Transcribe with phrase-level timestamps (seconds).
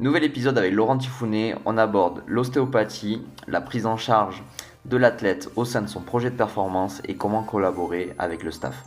[0.00, 4.44] Nouvel épisode avec Laurent Tifounet, on aborde l'ostéopathie, la prise en charge
[4.84, 8.84] de l'athlète au sein de son projet de performance et comment collaborer avec le staff.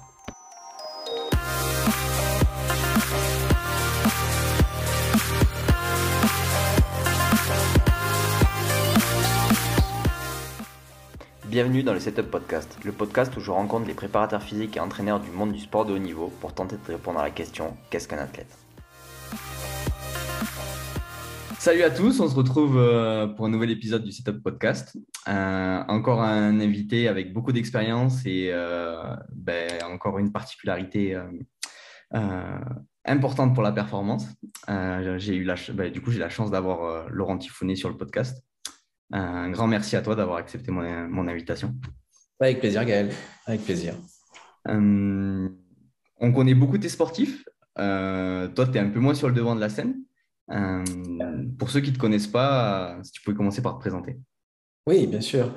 [11.43, 15.20] Bienvenue dans le Setup Podcast, le podcast où je rencontre les préparateurs physiques et entraîneurs
[15.20, 18.07] du monde du sport de haut niveau pour tenter de répondre à la question qu'est-ce
[18.07, 18.62] qu'un athlète?
[21.62, 24.98] Salut à tous, on se retrouve euh, pour un nouvel épisode du Setup Podcast.
[25.27, 31.16] Euh, encore un invité avec beaucoup d'expérience et euh, ben, encore une particularité
[33.05, 34.26] importante pour la performance.
[35.18, 38.43] j'ai eu la, ben, du coup, j'ai la chance d'avoir Laurent Tifounet sur le podcast.
[39.12, 41.76] Un grand merci à toi d'avoir accepté mon, mon, invitation.
[42.40, 43.12] Avec plaisir, Gaël.
[43.46, 43.93] Avec plaisir.
[44.66, 45.52] on
[46.34, 47.46] connaît beaucoup tes sportifs.
[47.76, 50.02] toi, tu es un peu moins sur le devant de la scène.
[50.52, 50.84] Euh,
[51.58, 54.18] pour ceux qui ne te connaissent pas, si tu pouvais commencer par te présenter.
[54.88, 55.54] Oui, bien sûr.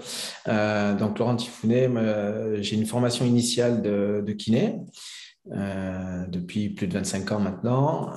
[0.49, 1.89] Euh, donc, Laurent Tifounet,
[2.63, 4.81] j'ai une formation initiale de, kiné
[5.53, 8.13] euh, depuis plus de 25 ans maintenant.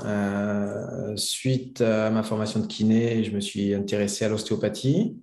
[1.16, 5.18] suite à ma formation de kiné, je me suis intéressé à l'ostéopathie.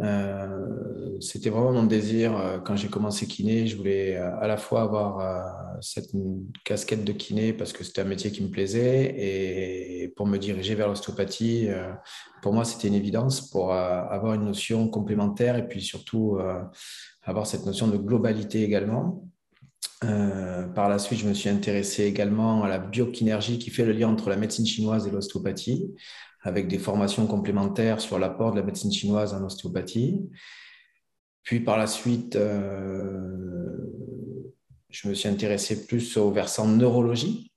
[0.00, 3.66] Euh, c'était vraiment mon désir euh, quand j'ai commencé kiné.
[3.66, 6.10] Je voulais euh, à la fois avoir cette
[6.64, 10.74] casquette de kiné parce que c'était un métier qui me plaisait et pour me diriger
[10.74, 11.68] vers l'ostéopathie,
[12.42, 16.38] pour moi, c'était une évidence pour avoir une notion complémentaire et puis surtout
[17.22, 19.28] avoir cette notion de globalité également.
[20.00, 24.08] par la suite, je me suis intéressé également à la biokinergie qui fait le lien
[24.08, 25.90] entre la médecine chinoise et l'ostéopathie
[26.46, 30.20] avec des formations complémentaires sur l'apport de la médecine chinoise en ostéopathie.
[31.42, 33.76] Puis par la suite, euh,
[34.88, 37.52] je me suis intéressé plus au versant neurologie,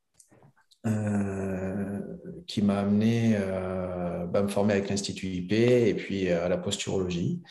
[0.88, 2.00] euh,
[2.48, 7.44] qui m'a amené euh, à me former avec l'Institut IP et puis à la posturologie.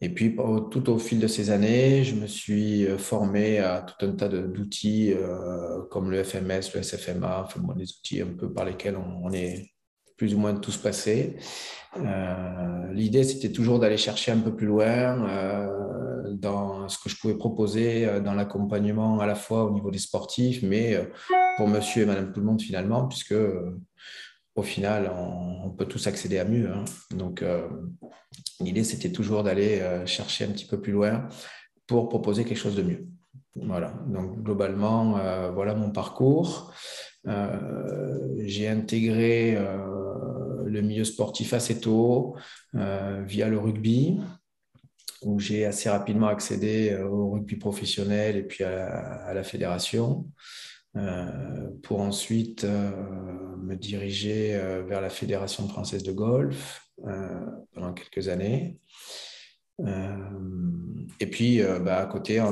[0.00, 0.36] Et puis,
[0.70, 5.14] tout au fil de ces années, je me suis formé à tout un tas d'outils
[5.90, 9.73] comme le FMS, le SFMA, enfin, des outils un peu par lesquels on est
[10.16, 11.36] plus ou moins tous passés.
[11.96, 17.16] Euh, L'idée, c'était toujours d'aller chercher un peu plus loin euh, dans ce que je
[17.16, 21.04] pouvais proposer euh, dans l'accompagnement à la fois au niveau des sportifs, mais euh,
[21.56, 23.34] pour monsieur et madame tout le monde finalement, puisque
[24.54, 26.70] au final, on, peut tous accéder à mieux.
[26.70, 26.84] Hein.
[27.10, 27.44] Donc,
[28.60, 31.28] l'idée, c'était toujours d'aller chercher un petit peu plus loin
[31.88, 33.08] pour proposer quelque chose de mieux.
[33.56, 35.18] Voilà, donc globalement,
[35.52, 36.72] voilà mon parcours.
[38.38, 39.58] J'ai intégré
[40.74, 42.36] le milieu sportif assez tôt
[42.74, 44.18] euh, via le rugby,
[45.22, 50.26] où j'ai assez rapidement accédé au rugby professionnel et puis à, la fédération.
[51.82, 56.86] pour ensuite me diriger vers la Fédération française de golf
[57.72, 58.78] pendant quelques années.
[61.20, 62.42] et puis, bah, à côté,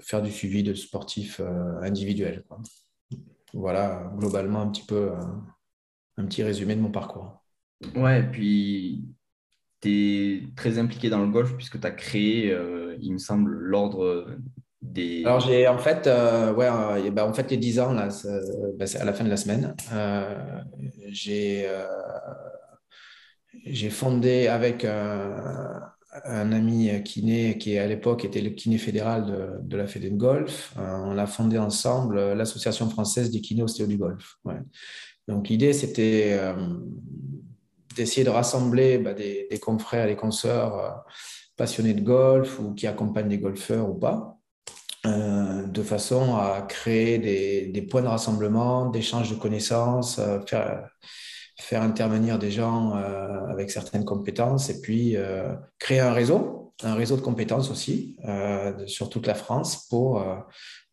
[0.00, 1.42] faire du suivi de sportifs
[1.82, 2.42] individuels.
[3.54, 5.22] Voilà, globalement, un petit peu euh,
[6.16, 7.43] un petit résumé de mon parcours.
[7.96, 9.04] Ouais, et puis
[9.80, 13.50] tu es très impliqué dans le golf puisque tu as créé, euh, il me semble,
[13.50, 14.26] l'ordre
[14.80, 15.24] des.
[15.24, 18.08] Alors, j'ai en fait, euh, ouais, ben, en fait, les 10 ans, là,
[18.78, 19.74] ben, à la fin de la semaine.
[21.08, 21.68] j'ai
[23.66, 24.84] j'ai fondé avec
[26.24, 30.74] un ami kiné qui à l'époque était le kiné fédéral de, la Fédé de golf.
[30.78, 34.36] Euh, on a fondé ensemble l'association française des kinés ostéo du golf.
[35.26, 36.54] Donc l'idée c'était euh,
[37.96, 40.90] d'essayer de rassembler bah, des, confrères et des consoeurs euh,
[41.56, 44.38] passionnés de golf ou qui accompagnent des golfeurs ou pas,
[45.04, 50.88] de façon à créer des, points de rassemblement, d'échange de connaissances, faire
[51.60, 56.94] faire intervenir des gens euh, avec certaines compétences et puis euh, créer un réseau, un
[56.94, 60.22] réseau de compétences aussi euh, sur toute la France pour,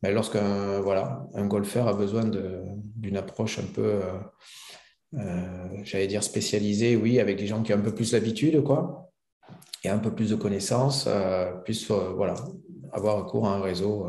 [0.02, 4.02] ben, lorsqu'un voilà, un golfeur a besoin d'une approche un peu,
[5.84, 9.12] j'allais dire spécialisée, oui, avec des gens qui ont un peu plus l'habitude, quoi,
[9.84, 11.08] et un peu plus de connaissances,
[11.66, 12.36] puissent voilà,
[12.92, 14.08] avoir recours à un réseau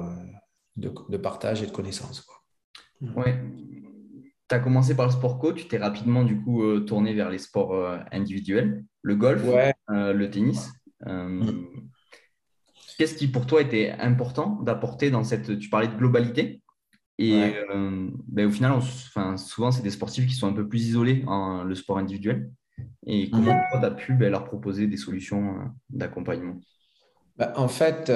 [0.76, 2.20] de, de, partage et de connaissances.
[2.20, 2.36] Quoi.
[3.16, 3.36] Ouais,
[4.52, 7.30] tu as commencé par le sport co, tu t'es rapidement du coup euh, tourné vers
[7.30, 9.42] les sports euh, individuels, le golf,
[9.90, 10.70] euh, le tennis.
[11.06, 11.64] Mm.
[12.98, 15.58] Qu'est-ce qui pour toi était important d'apporter dans cette.
[15.58, 16.61] Tu parlais de globalité?
[17.18, 17.54] Et
[18.28, 21.62] ben, au final, enfin, souvent, c'est des sportifs qui sont un peu plus isolés en
[21.62, 22.50] le sport individuel.
[23.06, 23.60] Et comment mm.
[23.70, 25.56] toi, tu as pu ben, leur proposer des solutions
[25.90, 26.58] d'accompagnement?
[27.36, 28.10] Bah, En fait,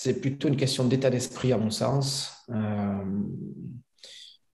[0.00, 2.44] c'est plutôt une question d'état d'esprit, à mon sens.
[2.50, 3.04] Euh,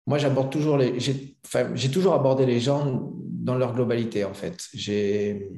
[0.06, 0.98] moi, j'aborde toujours les.
[0.98, 4.68] J'ai toujours abordé les gens dans leur globalité, en fait.
[4.72, 5.50] J'ai.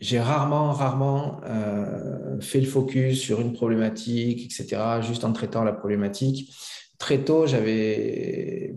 [0.00, 5.72] J'ai rarement, rarement euh, fait le focus sur une problématique, etc., juste en traitant la
[5.72, 6.54] problématique.
[6.98, 8.74] Très tôt, j'avais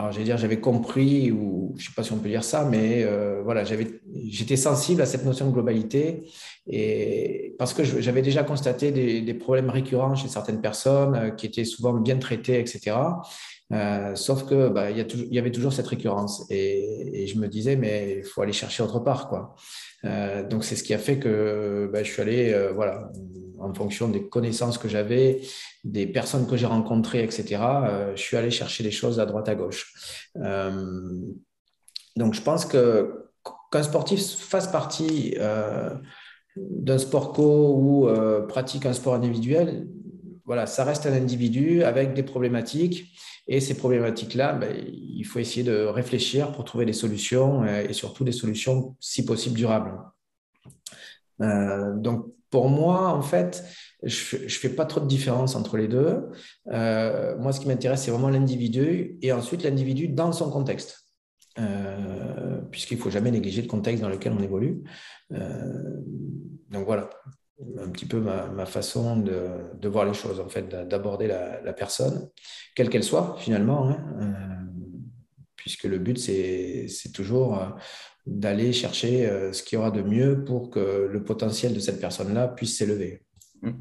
[0.00, 3.02] alors j'allais dire j'avais compris ou je sais pas si on peut dire ça mais
[3.04, 6.26] euh, voilà j'étais sensible à cette notion de globalité
[6.66, 11.66] et parce que j'avais déjà constaté des, problèmes récurrents chez certaines personnes euh, qui étaient
[11.66, 12.96] souvent bien traitées etc
[13.72, 18.16] euh, sauf que bah, il, y avait toujours cette récurrence et, je me disais mais
[18.18, 19.54] il faut aller chercher autre part quoi
[20.48, 23.10] donc c'est ce qui a fait que bah, je suis allé voilà
[23.60, 25.42] en fonction des connaissances que j'avais,
[25.84, 29.48] des personnes que j'ai rencontrées, etc., euh, je suis allé chercher des choses à droite
[29.48, 29.92] à gauche.
[30.36, 31.20] Euh,
[32.16, 33.26] donc, je pense que
[33.70, 35.90] qu'un sportif fasse partie euh,
[36.56, 38.08] d'un sport co ou
[38.48, 39.86] pratique un sport individuel,
[40.50, 43.14] voilà, ça reste un individu avec des problématiques.
[43.46, 48.24] Et ces problématiques-là, ben, il faut essayer de réfléchir pour trouver des solutions et surtout
[48.24, 49.92] des solutions, si possible, durables.
[51.38, 53.64] donc, pour moi, en fait,
[54.02, 56.30] je ne fais pas trop de différence entre les deux.
[56.72, 61.06] Euh, moi, ce qui m'intéresse, c'est vraiment l'individu et ensuite l'individu dans son contexte.
[61.60, 64.82] Euh, puisqu'il ne faut jamais négliger le contexte dans lequel on évolue.
[65.32, 66.00] Euh,
[66.70, 67.08] donc voilà,
[67.78, 72.28] un petit peu ma, façon de, voir les choses, en fait, d'aborder la, personne,
[72.74, 74.66] quelle qu'elle soit finalement, hein.
[75.56, 77.58] puisque le but, c'est toujours
[78.26, 82.00] d'aller chercher euh, ce qu'il y aura de mieux pour que le potentiel de cette
[82.00, 83.22] personne-là puisse s'élever.
[83.62, 83.72] Mm.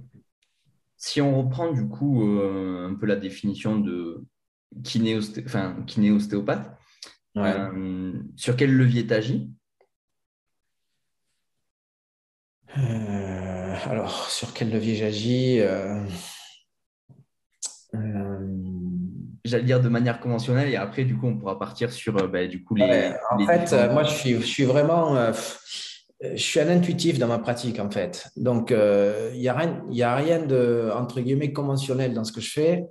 [0.98, 4.26] Si on reprend du coup euh, un peu la définition de
[4.84, 6.72] kiné-ostéopathe,
[7.38, 9.52] euh, sur quel levier t'agis?
[13.88, 15.62] Alors, sur quel levier j'agis
[19.50, 22.46] j'allais dire de manière conventionnelle et après du coup on pourra partir sur euh, bah,
[22.48, 23.12] du coup les.
[23.32, 25.32] en fait, euh, moi je suis, je suis vraiment, euh,
[26.22, 28.30] je suis un intuitif dans ma pratique en fait.
[28.36, 32.42] Donc il n'y a rien, il a rien de entre guillemets conventionnel dans ce que
[32.42, 32.86] je fais.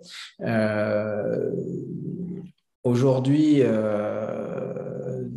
[2.85, 3.63] Aujourd'hui,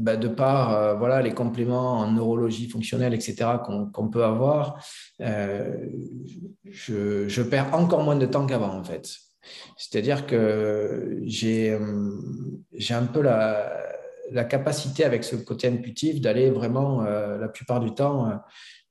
[0.02, 3.50] bah, de par voilà les compléments en neurologie fonctionnelle, etc.
[3.94, 4.84] qu'on peut avoir,
[5.20, 9.10] je, je perds encore moins de temps qu'avant en fait.
[9.78, 13.74] C'est-à-dire que j'ai un peu la,
[14.32, 18.36] la, capacité avec ce côté intuitif d'aller vraiment, euh, la plupart du temps, euh,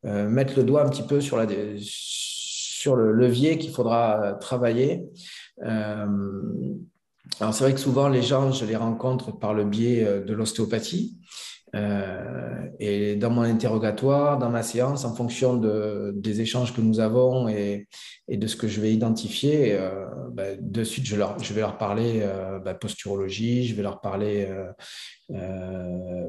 [0.07, 1.47] euh, mettre le doigt un petit peu sur, la,
[1.79, 5.05] sur le levier qu'il faudra travailler.
[7.39, 11.21] Alors c'est vrai que souvent les gens, je les rencontre par le biais de l'ostéopathie.
[11.77, 16.99] Euh, et dans mon interrogatoire, dans ma séance, en fonction de, des échanges que nous
[16.99, 17.87] avons et,
[18.29, 22.59] de ce que je vais identifier, euh, bah, de suite, je, vais leur parler euh,
[22.59, 24.49] bah, posturologie, je vais leur parler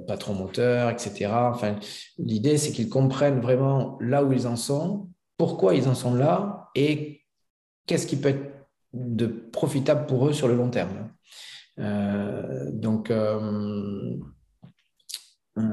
[0.08, 1.32] patron moteur, etc.
[1.52, 1.78] Enfin,
[2.20, 6.70] l'idée, c'est qu'ils comprennent vraiment là où ils en sont, pourquoi ils en sont là
[6.76, 7.24] et
[7.88, 8.61] qu'est-ce qui peut être
[8.94, 11.10] de profitable pour eux sur le long terme.
[12.74, 13.12] donc,
[15.58, 15.64] euh,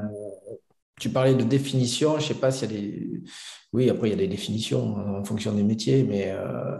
[0.99, 3.23] tu parlais de définition, je ne sais pas s'il y a des...
[3.71, 6.77] Oui, après, il y a des définitions en fonction des métiers, mais euh,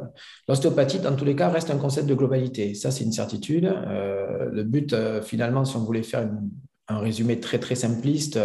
[0.48, 2.74] l'ostéopathie, dans tous les cas, reste un concept de globalité.
[2.74, 3.66] Ça, c'est une certitude.
[3.66, 6.28] Euh, le but, finalement, si on voulait faire
[6.88, 8.40] un résumé très, très simpliste,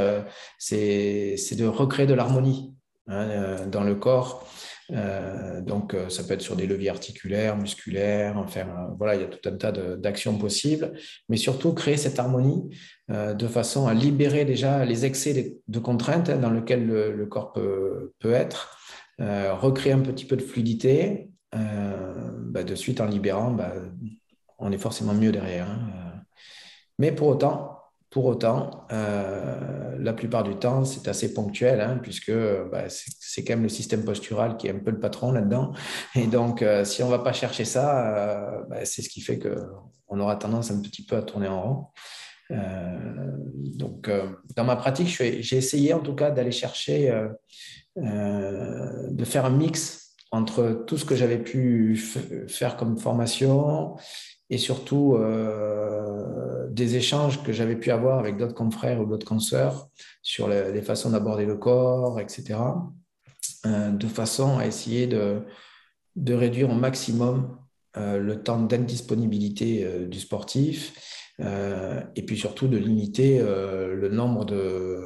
[0.59, 2.75] c'est de recréer de l'harmonie
[3.09, 4.47] hein, dans le corps
[4.93, 9.23] euh, donc, euh, ça peut être sur des leviers articulaires, musculaires, enfin, euh, voilà, il
[9.23, 10.93] y a tout un tas d'actions possibles,
[11.29, 12.69] mais surtout créer cette harmonie
[13.11, 18.13] de façon à libérer déjà les excès de, contraintes hein, dans lesquels le, corps peut,
[18.19, 18.79] peut être,
[19.19, 23.75] recréer un petit peu de fluidité, bah, de suite en libérant, bah,
[24.59, 25.69] on est forcément mieux derrière.
[25.71, 26.23] Hein,
[26.99, 27.74] mais pour autant,
[28.15, 32.31] pour autant, euh, la plupart du temps, c'est assez ponctuel, hein, puisque
[32.71, 35.73] bah, c'est quand même le système postural qui est un peu le patron là-dedans.
[36.15, 39.21] Et donc, euh, si on ne va pas chercher ça, euh, bah, c'est ce qui
[39.21, 41.87] fait qu'on aura tendance un petit peu à tourner en rond.
[43.79, 44.09] donc,
[44.55, 47.13] dans ma pratique, j'ai essayé en tout cas d'aller chercher,
[47.97, 51.97] de faire un mix entre tout ce que j'avais pu
[52.47, 53.97] faire comme formation
[54.51, 59.89] et surtout euh, des échanges que j'avais pu avoir avec d'autres confrères ou d'autres consoeurs
[60.23, 62.59] sur les, façons d'aborder le corps, etc.,
[63.67, 65.43] euh, de façon à essayer de,
[66.17, 67.59] de réduire au maximum
[67.97, 70.93] euh, le temps d'indisponibilité du sportif
[71.41, 75.03] et puis surtout de limiter le nombre de,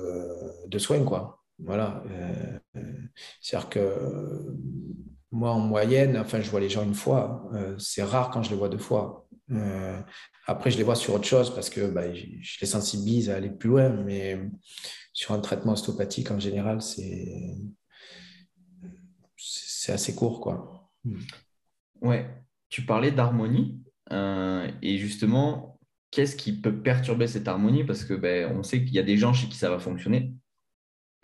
[0.66, 1.02] de soins.
[1.02, 1.42] Quoi.
[1.58, 2.02] Voilà.
[3.40, 4.54] C'est-à-dire que
[5.30, 7.50] moi, en moyenne, enfin, je vois les gens une fois.
[7.78, 9.26] c'est rare quand je les vois deux fois.
[10.46, 12.26] Après, je les vois sur autre chose parce que bah, je,
[12.60, 13.88] les sensibilise à aller plus loin.
[13.88, 14.38] Mais
[15.12, 17.56] sur un traitement ostéopathique, en général, c'est
[19.36, 20.90] c'est assez court, quoi.
[22.00, 22.28] Ouais.
[22.68, 23.82] Tu parlais d'harmonie.
[24.10, 25.78] et justement,
[26.10, 27.84] qu'est-ce qui peut perturber cette harmonie?
[27.84, 30.34] Parce que ben, on sait qu'il y a des gens chez qui ça va fonctionner.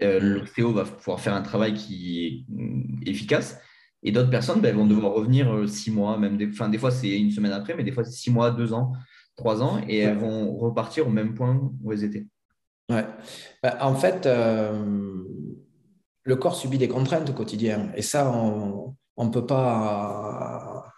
[0.03, 0.25] Euh, mm.
[0.25, 3.59] L'ostéo va pouvoir faire un travail qui est mm, efficace.
[4.05, 6.91] Et d'autres personnes ben, vont devoir revenir euh, six mois, même des, enfin, des fois
[6.91, 8.93] c'est une semaine après, mais des fois c'est six mois, deux ans,
[9.35, 12.27] trois ans, et elles vont repartir au même point où elles étaient.
[12.91, 13.07] Ouais.
[13.63, 15.25] Ben, en fait, euh,
[16.23, 17.91] le corps subit des contraintes au quotidien.
[17.97, 20.93] Et ça, on ne peut pas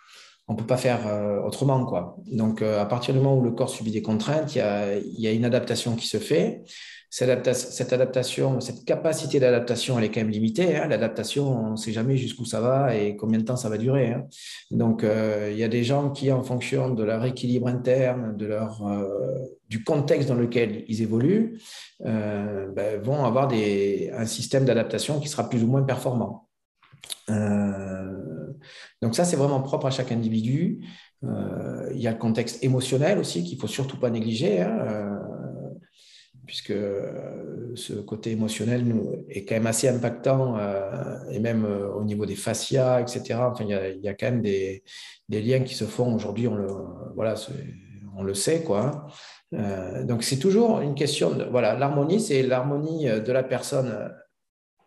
[0.48, 1.84] on peut pas faire euh, autrement.
[1.86, 2.16] Quoi.
[2.26, 5.20] Donc, à partir du moment où le corps subit des contraintes, il y a, il
[5.20, 6.62] y a une adaptation qui se fait.
[7.16, 10.76] Cette, adaptation, cette capacité d'adaptation, elle est quand même limitée.
[10.76, 10.86] Hein.
[10.86, 14.12] L'adaptation, on ne sait jamais jusqu'où ça va et combien de temps ça va durer.
[14.12, 14.26] Hein.
[14.70, 18.44] Donc, euh, il y a des gens qui, en fonction de leur équilibre interne, de
[18.44, 18.82] leur,
[19.70, 21.58] du contexte dans lequel ils évoluent,
[22.00, 26.46] ben, vont avoir un système d'adaptation qui sera plus ou moins performant.
[27.30, 28.52] Euh,
[29.02, 30.84] donc ça, c'est vraiment propre à chaque individu.
[31.24, 35.18] Euh, il y a le contexte émotionnel aussi qu'il faut surtout pas négliger, hein, euh,
[36.46, 36.74] puisque
[37.74, 38.84] ce côté émotionnel
[39.28, 40.56] est quand même assez impactant,
[41.30, 43.34] et même au niveau des fascias, etc.
[43.40, 44.82] Enfin, il y a, quand même des,
[45.28, 46.68] liens qui se font aujourd'hui, on le,
[47.14, 47.34] voilà,
[48.16, 48.62] on le sait.
[48.62, 49.08] Quoi.
[49.52, 54.10] donc c'est toujours une question de, voilà, l'harmonie, c'est l'harmonie de la personne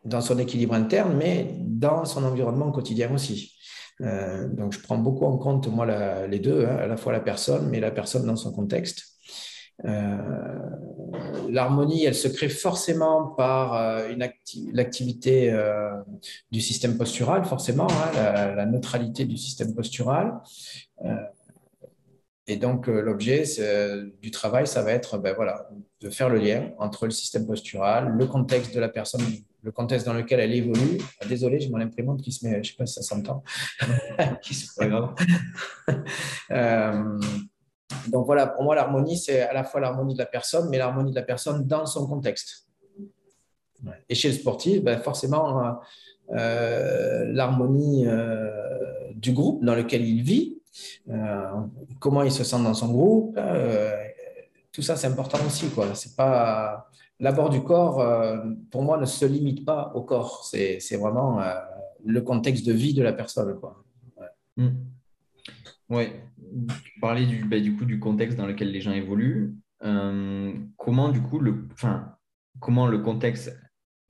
[0.06, 3.56] dans son équilibre interne, mais dans son environnement quotidien aussi.
[4.02, 5.86] Euh, donc, je prends beaucoup en compte, moi,
[6.28, 9.04] les deux, hein, à la fois la personne, mais la personne dans son contexte.
[9.86, 10.18] Euh,
[11.50, 14.16] l'harmonie, elle se crée forcément par euh,
[14.74, 15.54] l'activité
[16.52, 20.40] du système postural, forcément, hein, la, la, neutralité du système postural.
[22.48, 23.44] et donc, l'objet
[24.22, 25.70] du travail, ça va être ben, voilà,
[26.02, 29.22] de faire le lien entre le système postural, le contexte de la personne
[29.62, 31.00] le contexte dans lequel elle évolue.
[31.20, 33.44] Ah, désolé, j'ai mon imprimante qui se met, je ne sais pas si ça s'entend.
[34.42, 35.16] qui se pas grave.
[37.92, 40.78] Euh, donc voilà, pour moi, l'harmonie, c'est à la fois l'harmonie de la personne, mais
[40.78, 42.68] l'harmonie de la personne dans son contexte.
[44.10, 45.72] Et chez le sportif, ben forcément, euh,
[46.32, 48.06] euh, l'harmonie
[49.16, 50.62] du groupe dans lequel il vit,
[52.00, 53.40] comment il se sent dans son groupe,
[54.72, 55.68] tout ça, c'est important aussi.
[55.70, 55.80] Ce
[56.10, 58.38] n'est pas l'abord du corps, euh,
[58.72, 60.46] pour moi, ne se limite pas au corps.
[60.46, 61.54] C'est vraiment euh,
[62.06, 63.60] le contexte de vie de la personne.
[63.60, 63.84] Quoi.
[64.18, 64.28] Ouais.
[64.58, 64.76] Hmm.
[66.84, 69.56] Tu parlais du, bah, du, coup, du contexte dans lequel les gens évoluent.
[69.84, 72.16] Euh, comment, du coup, le, enfin,
[72.60, 73.58] comment le contexte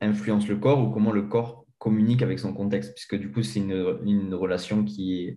[0.02, 2.94] influence le corps ou comment le corps communique avec son contexte?
[2.94, 5.36] Puisque du coup, c'est une, une, relation qui est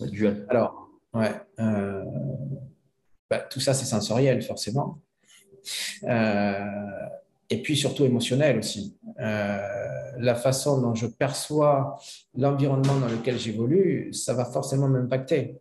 [0.00, 0.10] ouais.
[0.10, 0.46] duale.
[0.48, 1.32] Alors, ouais.
[3.32, 5.00] Bah, tout ça, c'est sensoriel, forcément.
[6.04, 6.64] Euh,
[7.48, 8.96] et puis surtout émotionnel aussi.
[9.20, 9.58] Euh,
[10.18, 11.98] la façon dont je perçois
[12.36, 15.60] l'environnement dans lequel j'évolue, ça va forcément m'impacter.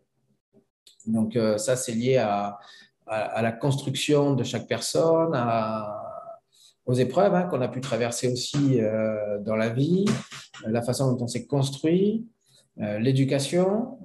[1.06, 2.60] Donc euh, ça, c'est lié à,
[3.08, 5.36] la construction de chaque personne,
[6.86, 8.80] aux épreuves hein, qu'on a pu traverser aussi
[9.42, 10.06] dans la vie,
[10.66, 12.26] la façon dont on s'est construit,
[12.78, 13.98] l'éducation,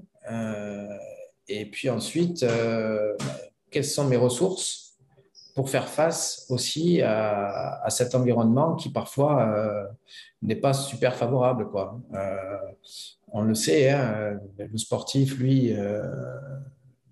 [1.46, 2.44] et puis ensuite,
[3.70, 4.86] quelles sont mes ressources
[5.56, 9.86] pour faire face aussi à, cet environnement qui parfois euh,
[10.42, 11.70] n'est pas super favorable.
[11.70, 11.98] Quoi.
[12.12, 12.58] Euh,
[13.28, 16.02] on le sait, hein, le sportif, lui, euh,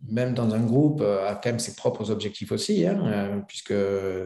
[0.08, 3.74] même dans un groupe, a quand même ses propres objectifs aussi, hein, puisque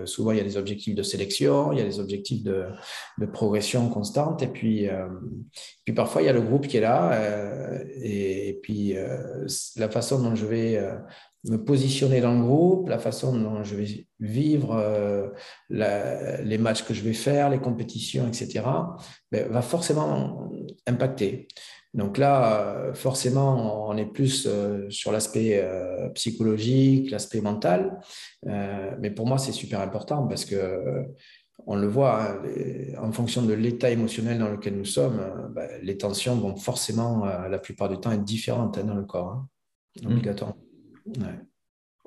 [0.06, 2.66] souvent il y a des objectifs de sélection, il y a des objectifs de,
[3.32, 4.88] progression constante, et puis,
[5.84, 7.18] puis parfois il y a le groupe qui est là,
[8.02, 8.94] et, puis
[9.76, 10.80] la façon dont je vais
[11.44, 15.28] me positionner dans le groupe, la façon dont je vais vivre euh,
[15.70, 18.64] les matchs que je vais faire, les compétitions, etc.,
[19.30, 20.50] ben, va forcément
[20.86, 21.48] impacter.
[21.94, 25.66] Donc là, euh, forcément, on est plus euh, sur l'aspect
[26.14, 27.98] psychologique, l'aspect mental.
[28.44, 31.06] mais pour moi, c'est super important parce que
[31.66, 32.42] on le voit, hein,
[33.02, 37.58] en fonction de l'état émotionnel dans lequel nous sommes, ben, les tensions vont forcément, la
[37.58, 39.48] plupart du temps, être différentes hein, dans le corps, hein,
[40.02, 40.06] mmh.
[40.06, 40.56] obligatoirement.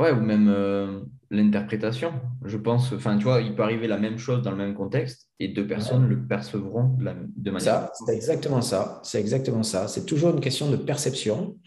[0.01, 0.11] Ouais.
[0.11, 2.13] ou même euh, l'interprétation.
[2.43, 5.29] Je pense, enfin, tu vois, il peut arriver la même chose dans le même contexte
[5.39, 7.89] et deux personnes le percevront de, la, de manière.
[7.93, 8.99] c'est exactement ça.
[9.03, 9.87] C'est exactement ça.
[9.87, 11.57] C'est toujours une question de perception.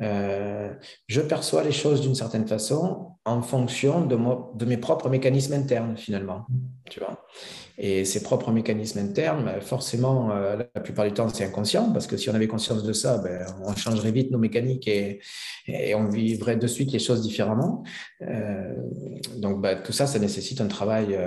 [0.00, 0.72] Euh,
[1.06, 4.16] je perçois les choses d'une certaine façon en fonction de,
[4.56, 6.46] de mes propres mécanismes internes, finalement.
[7.78, 12.06] Et ses propres mécanismes internes, ben, forcément, euh, la plupart du temps, c'est inconscient, parce
[12.06, 15.20] que si on avait conscience de ça, ben, on changerait vite nos mécaniques et,
[15.94, 17.84] on vivrait de suite les choses différemment.
[18.22, 18.74] Euh,
[19.36, 21.18] donc, ben, tout ça, ça nécessite un travail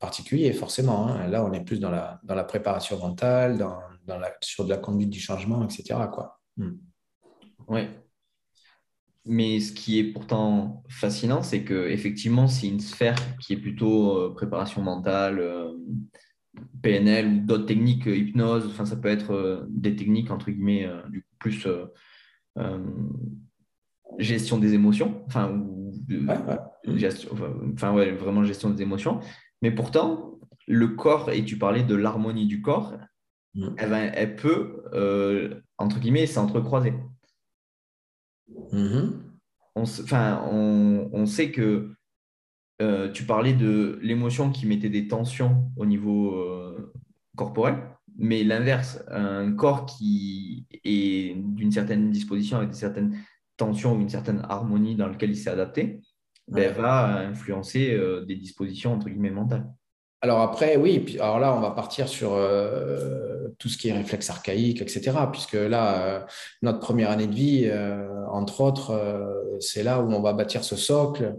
[0.00, 1.08] particulier, forcément.
[1.08, 1.28] Hein.
[1.28, 4.70] Là, on est plus dans la, dans la préparation mentale, dans, dans la, sur de
[4.70, 5.98] la conduite du changement, etc.
[6.12, 6.40] Quoi.
[6.56, 6.72] Hmm.
[7.68, 7.88] Oui.
[9.24, 14.18] Mais ce qui est pourtant fascinant, c'est que effectivement, c'est une sphère qui est plutôt
[14.18, 15.70] euh, préparation mentale, euh,
[16.82, 18.66] PNL ou d'autres techniques, euh, hypnose.
[18.66, 21.66] Enfin, ça peut être des techniques entre guillemets du coup plus
[24.18, 25.92] gestion des émotions, enfin, ou,
[26.96, 27.30] Gestion,
[27.74, 29.20] enfin ouais, vraiment gestion des émotions.
[29.62, 32.94] Mais pourtant, le corps, et tu parlais de l'harmonie du corps,
[33.54, 33.68] mm.
[33.78, 34.82] elle, peut,
[35.78, 36.94] entre guillemets, s'entrecroiser.
[38.72, 39.10] Mm-hmm.
[39.74, 41.92] On, enfin, on, sait que
[42.80, 46.92] euh, tu parlais de l'émotion qui mettait des tensions au niveau euh,
[47.36, 47.76] corporel,
[48.16, 53.16] mais l'inverse, un corps qui est d'une certaine disposition avec certaines
[53.56, 56.02] tensions ou une certaine harmonie dans laquelle il s'est adapté,
[56.48, 59.72] ben, va influencer euh, des dispositions entre guillemets mentales.
[60.24, 64.30] Alors après, oui, alors là, on va partir sur euh, tout ce qui est réflexe
[64.30, 65.10] archaïque, etc.
[65.32, 66.20] Puisque là, euh,
[66.62, 70.76] notre première année de vie, euh, entre autres, c'est là où on va bâtir ce
[70.76, 71.34] socle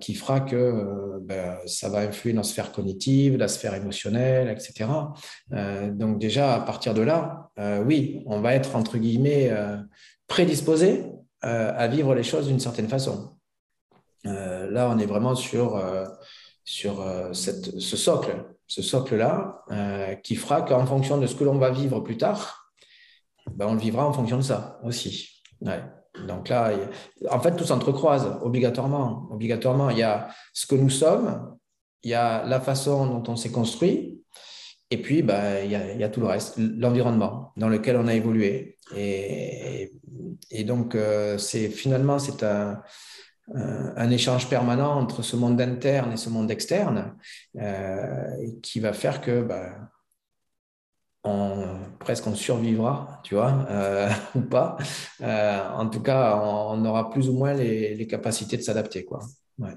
[0.00, 4.90] qui fera que ben, ça va influer notre sphère cognitive, la sphère émotionnelle, etc.
[5.92, 7.50] donc déjà, à partir de là,
[7.86, 9.50] oui, on va être, entre guillemets,
[10.26, 11.06] prédisposé
[11.40, 13.30] à vivre les choses d'une certaine façon.
[14.24, 15.80] là, on est vraiment sur
[16.64, 21.58] sur euh, ce socle, ce socle-là, euh, qui fera qu'en fonction de ce que l'on
[21.58, 22.72] va vivre plus tard,
[23.52, 25.42] ben, on le vivra en fonction de ça aussi.
[26.26, 26.72] Donc là,
[27.30, 29.28] en fait, tout s'entrecroise obligatoirement.
[29.30, 31.56] Obligatoirement, il y a ce que nous sommes,
[32.02, 34.22] il y a la façon dont on s'est construit,
[34.90, 38.78] et puis ben, il, y a, tout le reste, l'environnement dans lequel on a évolué.
[38.94, 39.92] Et,
[40.64, 42.80] donc, euh, c'est finalement, c'est un,
[43.52, 47.14] un échange permanent entre ce monde interne et ce monde externe
[47.60, 49.90] euh, qui va faire que bah,
[51.24, 54.78] on, presque on survivra, tu vois, euh, ou pas.
[55.20, 59.20] en tout cas, on, aura plus ou moins les, capacités de s'adapter, quoi.
[59.58, 59.76] Ouais,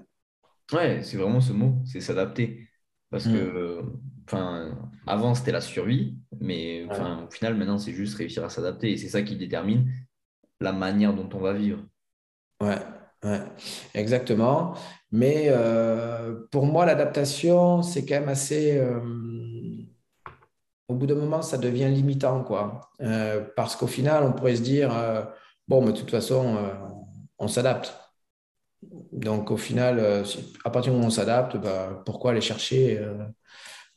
[0.73, 2.69] ouais c'est vraiment ce mot, c'est s'adapter.
[3.09, 3.99] Parce que, mm.
[4.25, 8.97] enfin, avant c'était la survie, mais au final, maintenant c'est juste réussir à s'adapter et
[8.97, 9.89] c'est ça qui détermine
[10.59, 11.79] la manière dont on va vivre.
[12.59, 12.79] Ouais,
[13.93, 14.75] Exactement.
[15.11, 18.77] Mais euh, pour moi, l'adaptation, c'est quand même assez.
[18.77, 18.99] Euh,
[20.87, 22.91] au bout d'un moment, ça devient limitant, quoi.
[23.01, 24.91] Euh, parce qu'au final, on pourrait se dire
[25.67, 26.57] bon, mais de toute façon,
[27.39, 27.93] on s'adapte.
[29.11, 29.99] Donc, au final,
[30.63, 33.01] à partir du moment où on s'adapte, bah, pourquoi aller chercher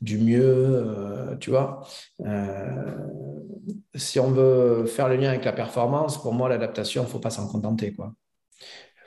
[0.00, 1.82] du mieux, tu vois?
[3.94, 7.18] Si on veut faire le lien avec la performance, pour moi, l'adaptation, il ne faut
[7.20, 8.12] pas s'en contenter, quoi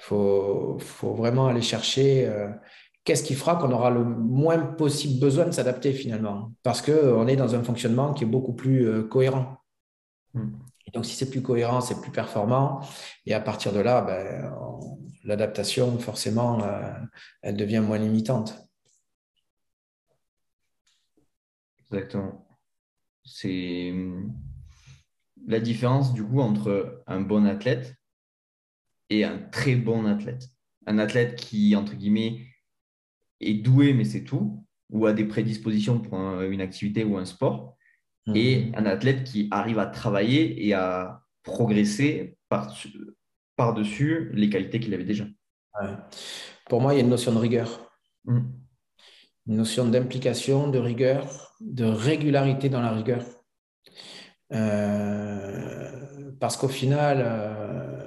[0.03, 2.49] faut, faut vraiment aller chercher euh,
[3.05, 7.37] qu'est-ce qui fera qu'on aura le moins possible besoin de s'adapter finalement, parce qu'on est
[7.37, 9.57] dans un fonctionnement qui est beaucoup plus euh, cohérent.
[10.33, 10.51] Hmm.
[10.93, 12.81] donc, si c'est plus cohérent, c'est plus performant.
[13.25, 14.51] Et à partir de là, ben,
[15.23, 16.91] l'adaptation, forcément, euh,
[17.41, 18.67] elle devient moins limitante.
[21.91, 22.45] Exactement.
[23.23, 24.33] C'est hmm,
[25.47, 27.95] la différence, du coup, entre un bon athlète
[29.13, 30.49] et un très bon athlète.
[30.85, 32.45] Un athlète qui, entre guillemets,
[33.39, 37.77] est doué, mais c'est tout, ou a des prédispositions pour une activité ou un sport,
[38.27, 38.35] mhm.
[38.35, 42.37] et un athlète qui arrive à travailler et à progresser
[43.55, 45.25] par-dessus les qualités qu'il avait déjà.
[46.69, 47.91] Pour moi, il y a une notion de rigueur.
[48.25, 48.39] Mm.
[49.47, 53.25] Une notion d'implication, de rigueur, de régularité dans la rigueur.
[54.53, 58.02] Euh, parce qu'au final, euh,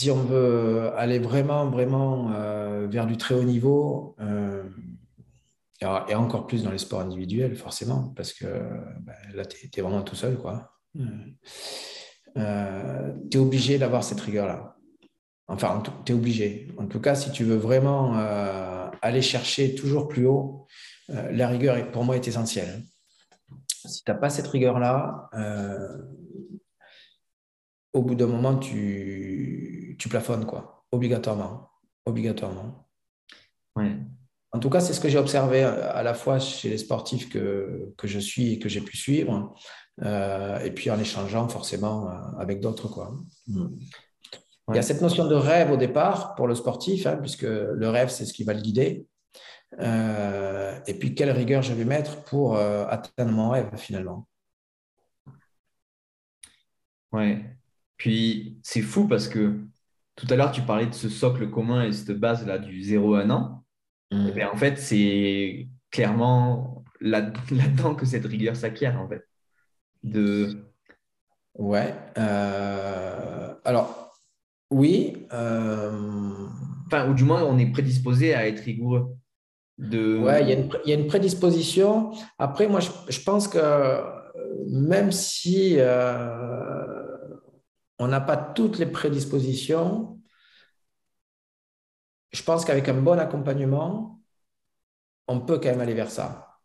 [0.00, 4.64] si on veut aller vraiment, vraiment euh, vers du très haut niveau, euh,
[6.08, 10.00] et encore plus dans les sports individuels, forcément, parce que ben, là, tu es, vraiment
[10.00, 10.38] tout seul.
[10.38, 10.72] quoi.
[12.36, 14.76] Euh, tu es obligé d'avoir cette rigueur-là.
[15.48, 16.68] Enfin, tu es obligé.
[16.78, 18.14] En tout cas, si tu veux vraiment
[19.02, 20.66] aller chercher toujours plus haut,
[21.08, 22.84] la rigueur, pour moi, est essentielle.
[23.84, 25.28] Si tu n'as pas cette rigueur-là,
[27.92, 31.70] au bout d'un moment, tu, tu plafonnes, quoi, obligatoirement.
[32.06, 32.88] Obligatoirement.
[34.52, 37.28] En tout cas, c'est ce que j'ai observé euh, à la fois chez les sportifs
[37.28, 39.54] que, que je suis et que j'ai pu suivre,
[40.02, 42.88] euh, et puis en échangeant forcément euh, avec d'autres.
[42.88, 43.14] Quoi.
[43.46, 43.68] Hmm.
[44.68, 47.88] Il y a cette notion de rêve au départ pour le sportif, hein, puisque le
[47.88, 49.04] rêve, c'est ce qui va le guider.
[49.80, 54.28] et puis quelle rigueur je vais mettre pour atteindre mon rêve finalement.
[57.10, 57.59] Ouais.
[58.00, 59.60] Puis c'est fou parce que
[60.16, 63.24] tout à l'heure, tu parlais de ce socle commun et cette base-là du 0 à
[63.24, 63.64] 1 an.
[64.10, 64.28] Mm.
[64.34, 69.22] Eh en fait, c'est clairement là-dedans que cette rigueur s'acquiert, en fait.
[70.02, 70.64] De...
[71.58, 71.94] Ouais.
[72.16, 74.14] Euh, alors,
[74.70, 75.26] oui.
[75.34, 76.46] Euh,
[76.86, 79.14] enfin, ou du moins, on est prédisposé à être rigoureux.
[79.76, 80.16] De...
[80.20, 80.48] Ouais, il
[80.88, 82.12] y, a une prédisposition.
[82.38, 84.00] Après, moi, je, pense que euh,
[84.70, 85.78] même si
[88.00, 90.18] on n'a pas toutes les prédispositions.
[92.32, 94.20] Je pense qu'avec un bon accompagnement,
[95.28, 96.58] on peut quand même aller vers ça.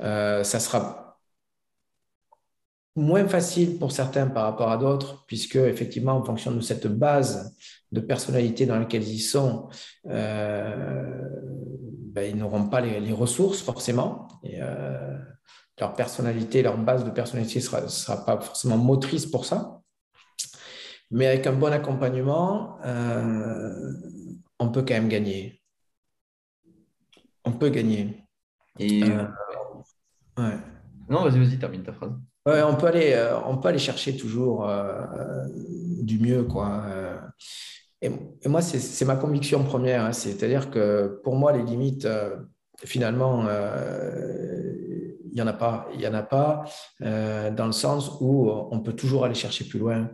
[0.00, 1.20] Euh, ça sera
[2.94, 7.56] moins facile pour certains par rapport à d'autres, puisque effectivement, en fonction de cette base
[7.90, 9.68] de personnalité dans laquelle ils sont,
[10.06, 11.28] euh,
[12.12, 14.28] ben, ils n'auront pas les, ressources forcément.
[14.44, 15.18] Euh,
[15.82, 19.80] leur personnalité, leur base de personnalité ne sera, sera, pas forcément motrice pour ça.
[21.10, 23.92] Mais avec un bon accompagnement, euh,
[24.60, 25.60] on peut quand même gagner.
[27.44, 28.24] On peut gagner.
[28.78, 29.24] Et euh,
[30.38, 30.56] ouais.
[31.08, 32.12] Non, vas-y, vas-y, termine ta phrase.
[32.46, 34.70] Ouais, on peut aller, euh, on peut aller chercher toujours
[36.00, 36.84] du mieux, quoi.
[38.00, 38.10] Et,
[38.46, 40.04] moi, c'est ma conviction première.
[40.04, 40.12] Hein.
[40.12, 42.06] C'est-à-dire que pour moi, les limites,
[42.84, 43.46] finalement,
[45.32, 45.88] il n'y en a pas.
[45.94, 46.64] Il y en a pas
[47.00, 50.10] euh, dans le sens où on peut toujours aller chercher plus loin.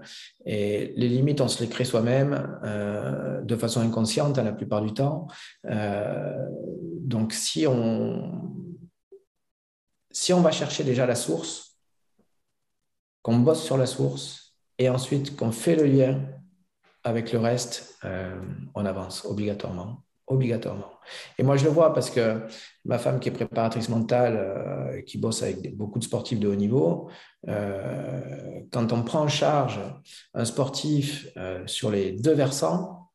[0.47, 4.95] Et les limites, on se les crée soi-même euh, de façon inconsciente la plupart du
[4.95, 5.27] temps.
[5.67, 6.47] Euh,
[7.01, 8.55] donc, si on,
[10.13, 11.77] si on va chercher déjà la source,
[13.23, 16.21] qu'on bosse sur la source et ensuite qu'on fait le lien
[17.03, 17.99] avec le reste,
[18.75, 20.91] on avance obligatoirement obligatoirement.
[21.39, 22.47] Et moi, je le vois parce que
[22.85, 26.55] ma femme qui est préparatrice mentale, euh, qui bosse avec beaucoup de sportifs de haut
[26.55, 27.11] niveau,
[27.49, 29.81] euh, quand on prend en charge
[30.35, 33.11] un sportif euh, sur les deux versants,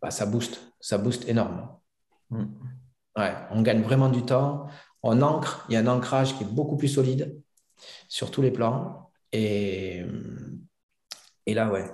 [0.00, 1.82] bah, ça booste, ça booste énormément.
[2.30, 2.44] Mm.
[3.16, 4.66] Ouais, on gagne vraiment du temps,
[5.02, 7.40] on ancre, il y a un ancrage qui est beaucoup plus solide
[8.08, 9.10] sur tous les plans.
[9.32, 10.04] Et,
[11.46, 11.84] et là, ouais,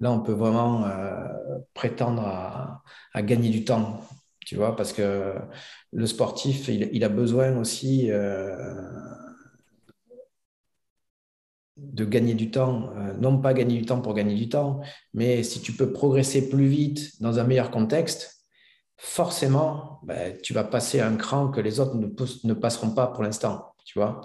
[0.00, 2.82] là, on peut vraiment euh, prétendre à,
[3.22, 4.00] gagner du temps,
[4.46, 5.34] tu vois, parce que
[5.92, 8.54] le sportif, il, a besoin aussi euh,
[11.76, 14.80] de gagner du temps, euh, non pas gagner du temps pour gagner du temps,
[15.14, 18.46] mais si tu peux progresser plus vite dans un meilleur contexte,
[18.96, 23.74] forcément, ben, tu vas passer un cran que les autres ne passeront pas pour l'instant
[23.88, 24.20] tu vois,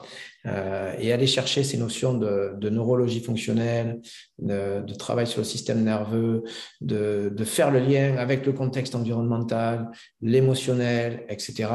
[0.45, 4.02] euh, et aller chercher ces notions de, neurologie fonctionnelle,
[4.39, 6.43] de, travail sur le système nerveux,
[6.82, 9.89] de, faire le lien avec le contexte environnemental,
[10.21, 11.69] l'émotionnel, etc.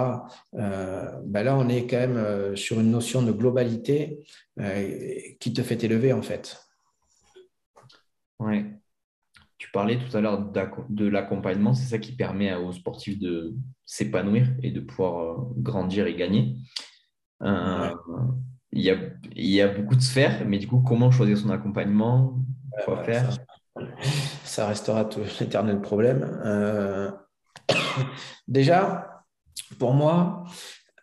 [0.59, 4.19] Euh, ben là, on est quand même euh, sur une notion de globalité
[5.41, 6.61] qui te fait élever, en fait.
[8.39, 8.65] Oui.
[9.57, 10.53] Tu parlais tout à l'heure
[10.91, 13.55] de l'accompagnement, c'est ça qui permet aux sportifs de
[13.87, 16.57] s'épanouir et de pouvoir grandir et gagner.
[17.43, 17.91] Euh,
[18.73, 18.97] il, y a,
[19.35, 22.35] il y a beaucoup de sphères, mais du coup, comment choisir son accompagnement?
[22.85, 23.37] Quoi faire?
[24.45, 26.41] ça, restera tout l'éternel problème.
[26.45, 27.11] Euh,
[28.49, 29.25] déjà,
[29.79, 30.45] pour moi,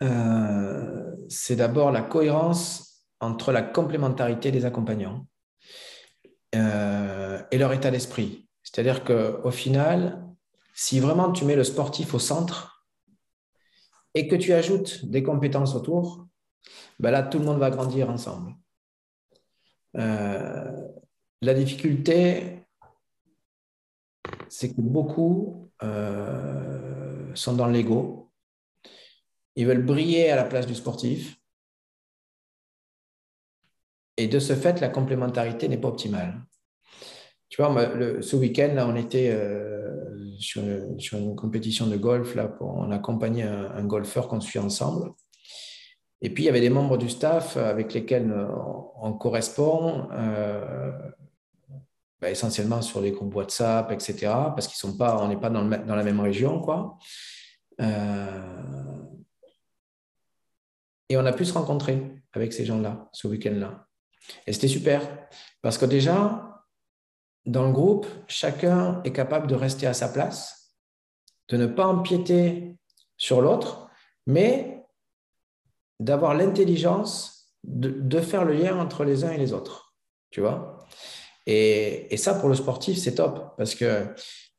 [0.02, 5.26] euh, c'est d'abord la cohérence entre la complémentarité des accompagnants
[6.54, 8.48] et leur état d'esprit.
[8.64, 10.26] C'est-à-dire qu'au final,
[10.74, 12.86] si vraiment tu mets le sportif au centre
[14.14, 16.25] et que tu ajoutes des compétences autour,
[17.00, 18.56] ben là, tout le monde va grandir ensemble.
[19.98, 20.72] Euh,
[21.42, 22.60] la difficulté,
[24.50, 28.32] c'est que beaucoup euh, sont dans l'ego.
[29.56, 31.38] Ils veulent briller à la place du sportif.
[34.18, 36.42] Et de ce fait, la complémentarité n'est pas optimale.
[37.50, 37.74] Tu vois,
[38.22, 42.36] ce week-end, là, on était euh, sur, une, compétition de golf.
[42.36, 45.14] Là, on accompagnait un, un golfeur qu'on suit ensemble.
[46.22, 48.48] Et puis, il y avait des membres du staff avec lesquels euh,
[49.02, 50.92] on correspond, euh,
[52.20, 54.16] bah, essentiellement sur les groupes WhatsApp, etc.,
[54.56, 56.62] parce qu'ils n'est pas dans, dans, la même région.
[56.62, 56.98] Quoi.
[57.82, 58.96] Euh,
[61.10, 62.02] et on a pu se rencontrer
[62.34, 63.88] avec ces gens-là, ce week-end-là.
[64.48, 65.02] Et c'était super,
[65.62, 66.64] parce que déjà,
[67.46, 70.76] dans le groupe, chacun est capable de rester à sa place,
[71.50, 72.76] de ne pas empiéter
[73.18, 73.90] sur l'autre,
[74.26, 74.75] mais
[76.00, 79.94] d'avoir l'intelligence de, faire le lien entre les uns et les autres.
[80.32, 80.80] Tu vois
[81.48, 84.08] et, ça, pour le sportif, c'est top parce que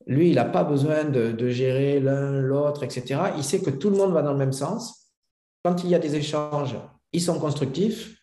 [0.07, 3.33] lui, il n'a pas besoin de, gérer l'un, l'autre, etc.
[3.37, 5.12] Il sait que tout le monde va dans le même sens.
[5.64, 6.77] Quand il y a des échanges,
[7.12, 8.16] ils sont constructifs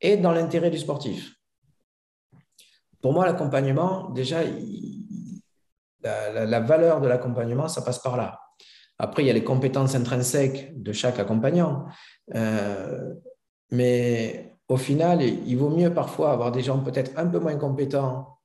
[0.00, 1.34] et dans l'intérêt du sportif.
[3.02, 4.40] Pour moi, l'accompagnement, déjà,
[6.02, 8.40] la, valeur de l'accompagnement, ça passe par là.
[8.98, 11.86] Après, il y a les compétences intrinsèques de chaque accompagnant.
[12.34, 13.14] Euh,
[13.70, 18.38] mais au final, il vaut mieux parfois avoir des gens peut-être un peu moins compétents,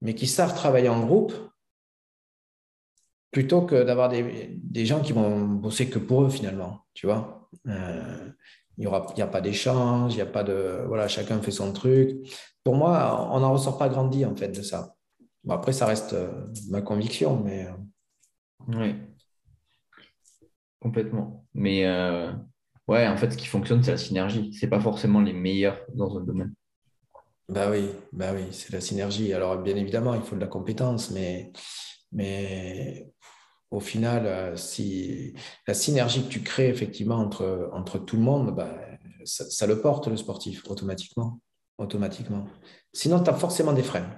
[0.00, 1.32] mais qui savent travailler en groupe,
[3.30, 7.48] plutôt que d'avoir des, gens qui vont bosser que pour eux finalement, tu vois.
[7.68, 8.30] Euh,
[8.78, 10.84] il n'y a pas d'échange, il n'y a pas de...
[10.88, 12.16] Voilà, chacun fait son truc.
[12.64, 14.96] Pour moi, on n'en ressort pas grandi en fait de ça.
[15.48, 17.68] après, ça reste euh, ma conviction, mais...
[18.68, 18.94] Oui,
[20.82, 21.46] complètement.
[21.54, 21.86] Mais
[22.88, 24.52] ouais, en fait, ce qui fonctionne, c'est la synergie.
[24.52, 26.54] Ce n'est pas forcément les meilleurs dans un domaine.
[27.48, 29.32] Bah oui, bah oui, c'est la synergie.
[29.32, 31.52] Alors, bien évidemment, il faut de la compétence, mais,
[32.12, 33.12] mais
[33.70, 35.34] au final, euh, si
[35.66, 38.78] la synergie que tu crées effectivement entre, entre tout le monde, bah,
[39.24, 41.40] ça, le porte le sportif automatiquement.
[41.78, 42.46] automatiquement.
[42.92, 44.08] Sinon, tu as forcément des freins,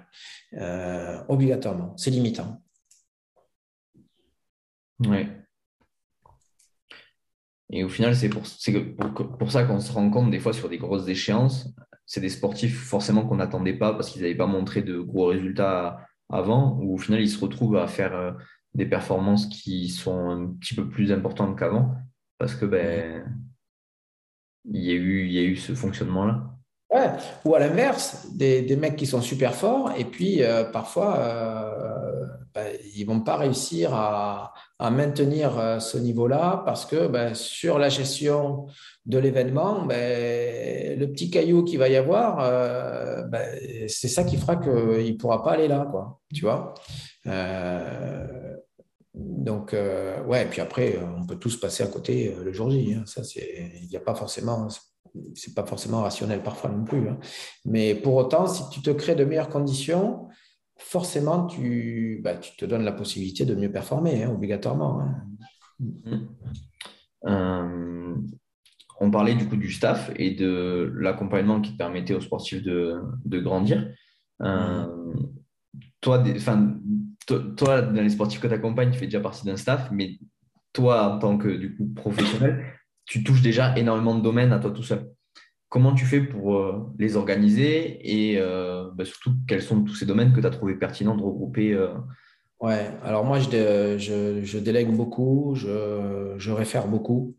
[0.54, 1.96] euh, obligatoirement.
[1.96, 2.62] C'est limitant.
[5.00, 5.26] Oui.
[7.76, 11.08] Et au final, c'est pour, ça qu'on se rend compte des fois sur des grosses
[11.08, 11.74] échéances,
[12.06, 16.06] c'est des sportifs forcément qu'on n'attendait pas parce qu'ils n'avaient pas montré de gros résultats
[16.30, 18.30] avant, où au final, ils se retrouvent à faire euh,
[18.74, 21.96] des performances qui sont un petit peu plus importantes qu'avant,
[22.38, 23.24] parce que ben,
[24.70, 26.44] il y a eu, ce fonctionnement-là.
[27.44, 32.13] Ou à l'inverse, des, des, mecs qui sont super forts et puis euh, parfois euh,
[32.54, 34.52] ben, ils vont pas réussir à,
[34.90, 38.66] maintenir euh, ce niveau-là parce que ben, sur la gestion
[39.06, 43.22] de l'événement, ben, le petit caillou qu'il va y avoir, euh,
[43.88, 46.74] c'est ça qui fera qu'il ne pourra pas aller là, quoi, tu vois.
[47.26, 48.56] Euh,
[49.14, 52.94] donc, euh, ouais, puis après, on peut tous passer à côté le jour J.
[52.94, 53.04] Hein.
[53.06, 54.68] Ça, il n'y a pas forcément,
[55.34, 57.08] c'est pas forcément rationnel parfois non plus.
[57.08, 57.18] Hein.
[57.64, 60.28] Mais pour autant, si tu te crées de meilleures conditions,
[60.76, 65.06] forcément, tu, bah, tu te donnes la possibilité de mieux performer, hein, obligatoirement.
[67.26, 68.14] Euh,
[69.00, 73.88] on parlait du coup du staff et de l'accompagnement qui permettait aux sportifs de, grandir.
[74.42, 75.14] Euh,
[76.00, 76.22] toi,
[77.56, 80.18] toi, dans les sportifs que tu accompagnes, tu fais déjà partie d'un staff, mais
[80.72, 82.64] toi, en tant que du coup, professionnel,
[83.04, 85.10] tu touches déjà énormément de domaines à toi tout seul.
[85.74, 90.06] Comment tu fais pour euh, les organiser et euh, bah, surtout quels sont tous ces
[90.06, 91.76] domaines que tu as trouvé pertinent de regrouper
[92.60, 93.48] Ouais, alors moi je,
[93.98, 97.36] je, délègue beaucoup, je, je réfère beaucoup.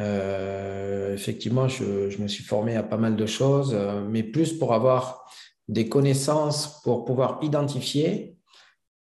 [0.00, 4.74] Euh, effectivement, je, me suis formé à pas mal de choses, euh, mais plus pour
[4.74, 5.24] avoir
[5.68, 8.36] des connaissances pour pouvoir identifier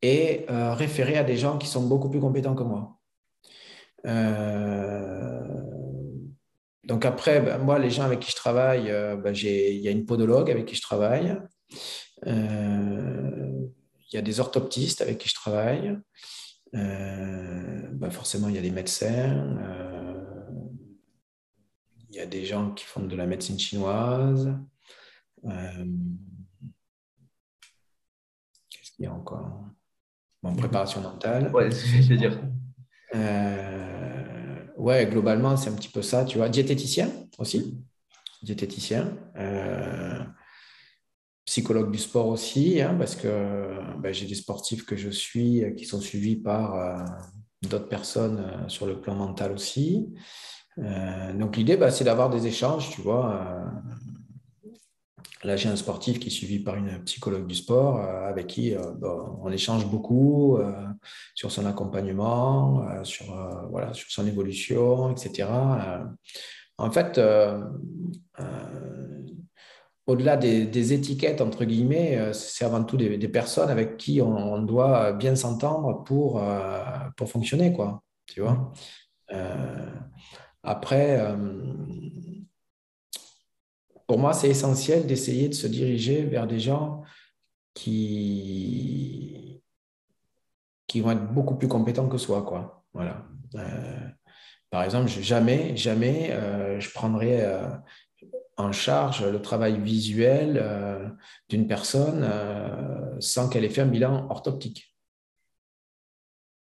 [0.02, 2.96] et euh, référer à des gens qui sont beaucoup plus compétents que moi.
[6.90, 8.90] Donc après, ben, moi, les gens avec qui je travaille,
[9.22, 11.40] ben, il y a une podologue avec qui je travaille.
[12.26, 15.98] Il y a des orthoptistes avec qui je travaille.
[16.72, 19.80] Ben, forcément, il y a des médecins
[22.10, 24.52] il y a des gens qui font de la médecine chinoise.
[25.44, 25.86] Euh,
[28.68, 29.64] qu'est-ce qu'il y a encore?
[30.42, 31.50] En préparation mentale.
[31.54, 32.42] Ouais, c'est ce que je veux dire.
[33.14, 33.59] Euh,
[34.80, 36.48] ouais, globalement, c'est un petit peu ça, tu vois.
[36.48, 37.78] Diététicien aussi.
[38.42, 39.16] Diététicien.
[39.36, 40.18] Euh,
[41.44, 45.84] psychologue du sport aussi, hein, parce que ben, j'ai des sportifs que je suis qui
[45.84, 47.04] sont suivis par
[47.62, 50.14] d'autres personnes sur le plan mental aussi.
[50.78, 53.64] Euh, donc l'idée, bah, c'est d'avoir des échanges, tu vois.
[55.44, 58.46] Euh, là, j'ai un sportif qui est suivi par une psychologue du sport euh, avec
[58.46, 60.58] qui bah, on échange beaucoup
[61.34, 63.34] sur son accompagnement, sur,
[63.70, 65.48] voilà, sur son évolution, etc.
[66.78, 67.20] en fait,
[70.06, 75.36] au-delà des, étiquettes, entre guillemets, c'est avant tout des, personnes avec qui on, doit bien
[75.36, 76.42] s'entendre pour,
[77.16, 78.02] pour fonctionner, quoi.
[78.26, 78.72] Tu vois
[80.62, 81.36] après, euh,
[84.10, 87.04] pour moi, c'est essentiel d'essayer de se diriger vers des gens
[87.74, 89.62] qui,
[90.88, 92.42] qui vont être beaucoup plus compétents que soi.
[92.42, 92.84] Quoi.
[92.92, 93.24] Voilà.
[93.54, 94.08] Euh,
[94.68, 97.48] par exemple, jamais, jamais euh, je prendrai
[98.56, 100.60] en charge le travail visuel
[101.48, 102.28] d'une personne
[103.20, 104.92] sans qu'elle ait fait un bilan orthoptique.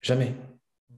[0.03, 0.35] Jamais,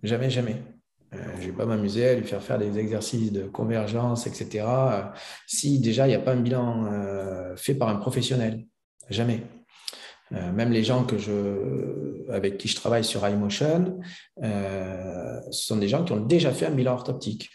[0.03, 0.78] jamais, jamais.
[1.15, 4.67] Euh, je ne vais pas m'amuser à lui faire faire des exercices de convergence, etc.
[4.67, 5.03] Euh,
[5.47, 8.67] si déjà il n'y a pas un bilan euh, fait par un professionnel.
[9.09, 9.43] Jamais.
[10.31, 14.01] même les gens que je, avec qui je travaille sur iMotion,
[14.37, 17.49] ce sont des gens qui ont déjà fait un bilan orthoptique.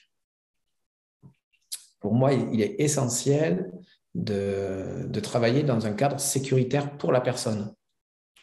[1.99, 3.71] Pour moi, il est essentiel
[4.15, 7.71] de, de travailler dans un cadre sécuritaire pour la personne.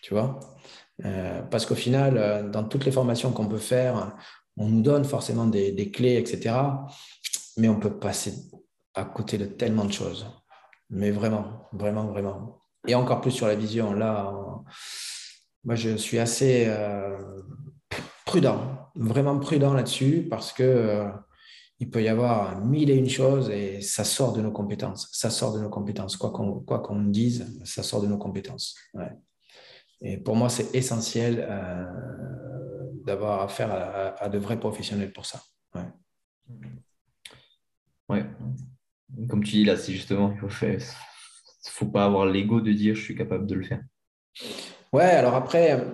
[0.03, 0.39] Tu vois?
[1.51, 4.15] Parce qu'au final, dans toutes les formations qu'on peut faire,
[4.61, 6.55] on nous donne forcément des, clés, etc.
[7.57, 8.35] Mais on peut passer
[8.95, 10.27] à côté de tellement de choses.
[10.91, 12.63] Mais vraiment, vraiment, vraiment.
[12.87, 13.95] Et encore plus sur la vision.
[13.95, 14.31] Là,
[15.65, 17.17] moi, je suis assez euh,
[18.27, 21.09] prudent, vraiment prudent là-dessus parce que euh,
[21.79, 25.09] il peut y avoir mille et une choses et ça sort de nos compétences.
[25.13, 26.19] Ça sort de nos compétences.
[26.19, 28.77] Quoi qu'on quoi dise, ça sort de nos compétences.
[30.03, 31.85] Et pour moi, c'est essentiel euh,
[33.05, 35.43] d'avoir affaire à, de vrais professionnels pour ça.
[35.75, 35.83] Ouais.
[38.09, 38.25] ouais.
[39.29, 40.79] Comme tu dis là, c'est justement, il faut faire.
[41.65, 43.83] faut pas avoir l'ego de dire je suis capable de le faire.
[44.93, 45.85] Ouais, alors après,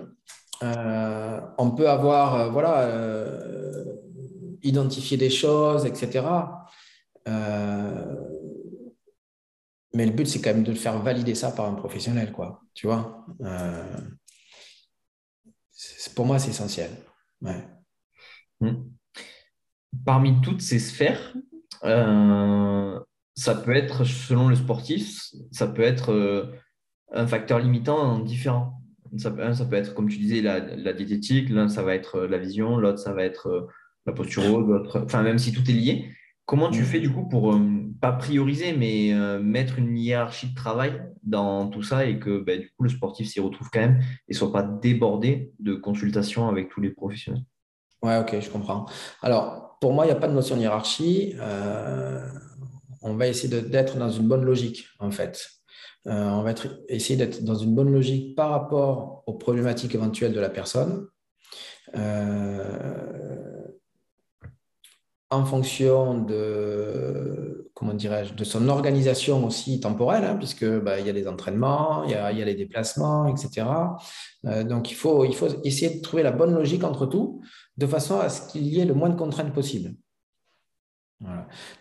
[0.63, 2.89] euh, on peut avoir, euh, voilà,
[4.63, 6.23] identifier des choses, etc.
[9.97, 12.61] mais le but, c'est quand même de faire valider ça par un professionnel, quoi.
[12.75, 13.25] Tu vois?
[16.15, 16.91] Pour moi, c'est essentiel.
[17.41, 18.83] Hmm.
[20.05, 21.35] Parmi toutes ces sphères,
[21.83, 22.99] euh,
[23.33, 26.45] ça peut être, selon le sportif, ça peut être euh,
[27.11, 28.79] un facteur limitant différent.
[29.17, 32.27] Ça peut, ça peut être, comme tu disais, la, diététique, l'un, ça va être euh,
[32.27, 33.67] la vision, l'autre, ça va être
[34.05, 36.11] la posture, l'autre, enfin, même si tout est lié.
[36.47, 36.85] Comment tu mm.
[36.85, 37.55] fais du coup pour,
[38.01, 42.71] pas prioriser, mais mettre une hiérarchie de travail dans tout ça et que bah, du
[42.71, 46.81] coup le sportif s'y retrouve quand même et soit pas débordé de consultations avec tous
[46.81, 47.43] les professionnels?
[48.01, 48.85] Ouais, ok, je comprends.
[49.21, 51.33] Alors, pour moi, il n'y a pas de notion de hiérarchie.
[51.39, 52.25] Euh,
[53.01, 55.47] on va essayer d'être dans une bonne logique, en fait.
[56.07, 56.53] Euh, on va
[56.89, 61.07] essayer d'être dans une bonne logique par rapport aux problématiques éventuelles de la personne.
[61.95, 63.56] Euh,
[65.29, 71.09] en fonction de comment dirais-je de son organisation aussi temporelle, hein, puisque bah, il y
[71.09, 73.67] a les entraînements, il y a, les déplacements, etc.
[74.43, 75.25] donc il faut,
[75.63, 77.41] essayer de trouver la bonne logique entre tout
[77.77, 79.95] de façon à ce qu'il y ait le moins de contraintes possible.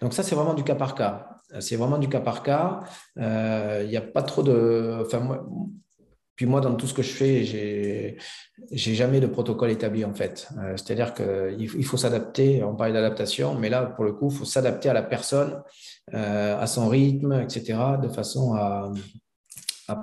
[0.00, 1.40] Donc ça, c'est vraiment du cas par cas.
[1.61, 2.80] C'est vraiment du cas par cas.
[3.18, 5.04] Euh, il n'y a pas trop de...
[6.37, 8.18] puis moi, dans tout ce que je fais, j'ai,
[8.70, 10.49] j'ai jamais de protocole établi en fait.
[10.59, 12.62] Euh, c'est-à-dire qu'il faut s'adapter.
[12.62, 15.62] On parlait d'adaptation, mais là, pour le coup, il faut s'adapter à la personne,
[16.12, 18.92] euh, à son rythme, etc., de façon à,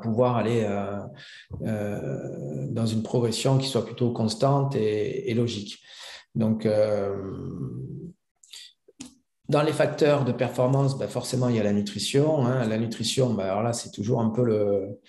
[0.02, 0.66] pouvoir aller
[1.62, 5.84] euh, dans une progression qui soit plutôt constante et, logique.
[6.36, 6.68] Donc,
[9.50, 12.46] dans les facteurs de performance, ben forcément, il y a la nutrition.
[12.46, 12.66] Hein.
[12.66, 15.00] La nutrition, ben alors là, c'est toujours un peu le,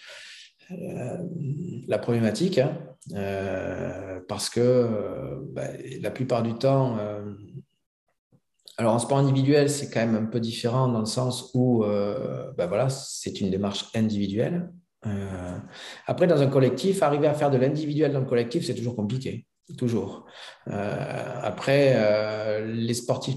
[0.70, 2.78] la problématique, hein.
[4.28, 6.98] parce que ben, la plupart du temps,
[8.76, 12.52] alors en sport individuel, c'est quand même un peu différent dans le sens où euh,
[12.56, 14.72] ben voilà, c'est une démarche individuelle.
[15.06, 15.58] Euh,
[16.06, 19.46] après, dans un collectif, arriver à faire de l'individuel dans le collectif, c'est toujours compliqué.
[19.78, 20.26] Toujours.
[20.68, 23.36] Euh, après, les sportifs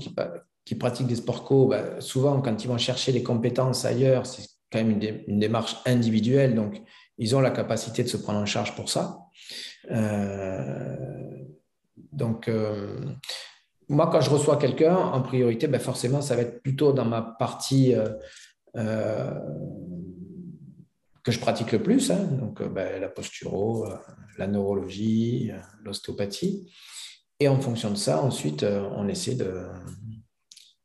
[0.65, 4.47] qui, pratiquent des sports co, ben, souvent, quand ils vont chercher des compétences ailleurs, c'est
[4.71, 6.55] quand même une, démarche individuelle.
[6.55, 6.81] Donc,
[7.17, 9.19] ils ont la capacité de se prendre en charge pour ça.
[12.11, 12.49] donc,
[13.89, 17.21] moi, quand je reçois quelqu'un, en priorité, ben forcément, ça va être plutôt dans ma
[17.21, 18.09] partie euh,
[18.75, 19.31] euh,
[21.23, 22.25] que je pratique le plus, hein.
[22.31, 23.87] donc euh, ben, la posturo,
[24.37, 25.51] la neurologie,
[25.83, 26.69] l'ostéopathie.
[27.39, 29.67] Et en fonction de ça, ensuite, on essaie de...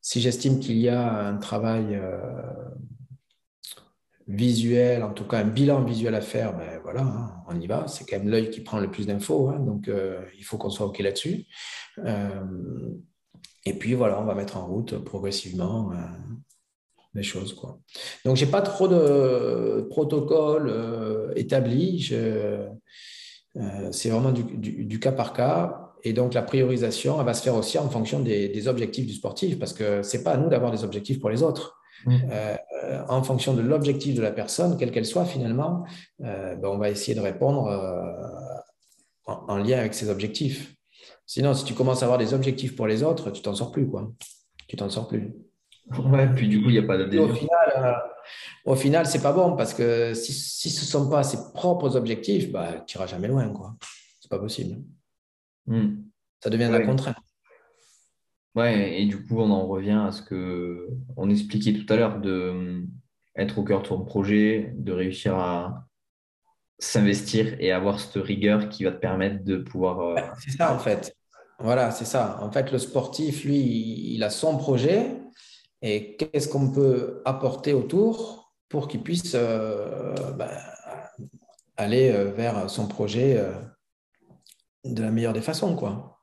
[0.01, 1.99] Si j'estime qu'il y a un travail
[4.29, 7.87] visuel, en tout cas un bilan visuel à faire, ben voilà, hein, on y va.
[7.89, 9.59] C'est quand même l'œil qui prend le plus d'infos, hein.
[9.59, 9.91] donc
[10.39, 11.47] il faut qu'on soit OK là-dessus.
[11.99, 12.41] Euh,
[13.65, 15.97] et puis voilà, on va mettre en route progressivement euh,
[17.15, 17.55] les choses.
[17.55, 17.79] Quoi.
[18.25, 22.13] Donc, je n'ai pas trop de protocole euh, établi.
[23.93, 25.93] c'est vraiment du, cas par cas.
[26.05, 29.59] Et donc, la priorisation, elle va se faire aussi en fonction des, objectifs du sportif,
[29.59, 31.79] parce que ce n'est pas à nous d'avoir des objectifs pour les autres.
[33.09, 35.84] En fonction de l'objectif de la personne, quelle qu'elle soit finalement,
[36.18, 37.68] ben, on va essayer de répondre
[39.26, 40.74] en, lien avec ses objectifs.
[41.26, 43.88] Sinon, si tu commences à avoir des objectifs pour les autres, tu t'en sors plus,
[43.88, 44.12] quoi.
[44.68, 45.34] Tu t'en sors plus.
[45.98, 47.92] Ouais, puis du coup, il n'y a pas de Au final, euh,
[48.64, 52.50] au final, c'est pas bon parce que si, ce ne sont pas ses propres objectifs,
[52.53, 53.74] bah, tu n'iras jamais loin, quoi.
[54.20, 54.82] C'est pas possible.
[55.66, 56.03] Hmm.
[56.42, 57.16] Ça devient de la contrainte.
[58.55, 62.20] Ouais, et du coup, on en revient à ce que on expliquait tout à l'heure
[62.20, 62.84] de
[63.34, 65.86] être au cœur de ton projet, de réussir à
[66.78, 70.34] s'investir et avoir cette rigueur qui va te permettre de pouvoir.
[70.38, 71.16] C'est ça en fait.
[71.59, 72.38] Voilà, c'est ça.
[72.42, 75.16] En fait, le sportif, lui, il a son projet
[75.80, 80.50] et qu'est-ce qu'on peut apporter autour pour qu'il puisse ben,
[81.76, 83.40] aller vers son projet
[84.84, 86.20] de la meilleure des façons, quoi.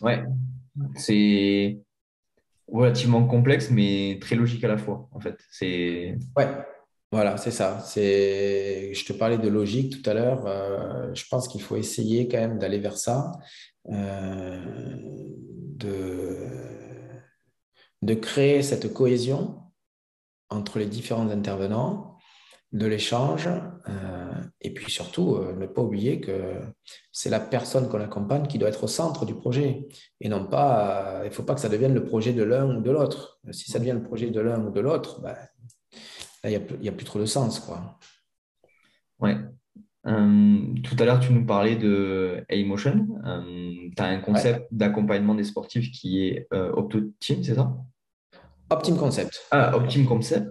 [0.00, 0.24] Ouais,
[0.96, 1.78] c'est
[2.68, 5.36] relativement complexe, mais très logique à la fois, en fait.
[5.50, 6.16] C'est.
[6.36, 6.48] Ouais,
[7.12, 7.80] voilà, c'est ça.
[7.80, 10.46] C'est, je te parlais de logique tout à l'heure.
[10.46, 13.32] Euh, je pense qu'il faut essayer quand même d'aller vers ça,
[13.90, 14.60] euh,
[15.76, 16.36] de,
[18.02, 19.62] de créer cette cohésion
[20.50, 22.15] entre les différents intervenants
[22.72, 23.48] de l'échange.
[23.88, 26.54] Euh, et puis surtout, euh, ne pas oublier que
[27.12, 29.86] c'est la personne qu'on accompagne qui doit être au centre du projet.
[30.20, 32.76] Et non pas, euh, il ne faut pas que ça devienne le projet de l'un
[32.76, 33.40] ou de l'autre.
[33.50, 35.36] Si ça devient le projet de l'un ou de l'autre, ben,
[36.44, 37.60] là, il n'y a, plus trop de sens.
[37.60, 37.98] Quoi.
[39.20, 39.36] Ouais.
[40.04, 43.06] tout à l'heure, tu nous parlais de A-Motion.
[43.96, 47.74] tu as un concept d'accompagnement des sportifs qui est Opto Team, c'est ça?
[48.68, 49.46] Optim Concept.
[49.50, 50.48] Ah, Optim Concept.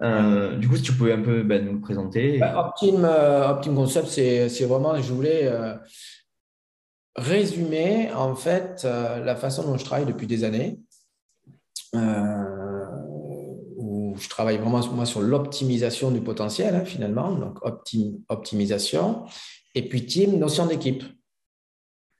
[0.00, 2.38] Euh, du coup, si tu pouvais un peu ben, nous le présenter.
[2.38, 5.74] Ben, Optim, euh, Optim Concept, c'est vraiment, je voulais euh,
[7.16, 10.78] résumer en fait la façon dont je travaille depuis des années.
[13.76, 17.32] où je travaille vraiment moi, sur l'optimisation du potentiel, hein, finalement.
[17.32, 19.24] Donc, optim, optimisation.
[19.74, 21.02] Et puis, team, notion d'équipe.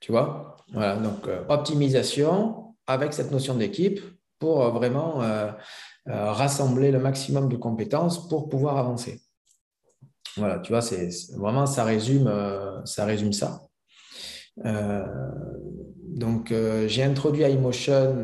[0.01, 0.57] Tu vois?
[0.73, 4.01] Voilà, donc optimisation avec cette notion d'équipe
[4.39, 5.51] pour euh, vraiment euh,
[6.07, 9.21] euh, rassembler le maximum de compétences pour pouvoir avancer.
[10.35, 12.31] Voilà, tu vois, c'est vraiment ça résume
[12.85, 13.05] ça.
[13.05, 13.63] Résume ça.
[14.63, 16.53] donc,
[16.85, 18.23] j'ai introduit iMotion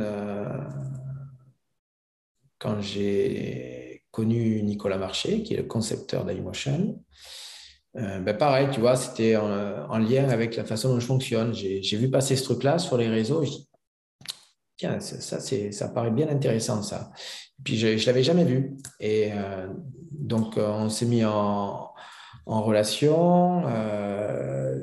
[2.60, 7.04] quand j'ai connu Nicolas Marché, qui est le concepteur d'iMotion.
[7.96, 11.56] ben pareil, tu vois, c'était en, lien avec la façon dont je fonctionne.
[11.56, 13.44] J'ai vu passer ce truc-là sur les réseaux.
[14.84, 17.12] Tiens, ça, ça paraît bien intéressant, ça.
[17.64, 18.76] puis, je ne l'avais jamais vu.
[19.00, 19.68] Et euh,
[20.12, 21.94] donc, euh, on s'est mis en,
[22.46, 23.64] relation.
[23.68, 24.78] Euh,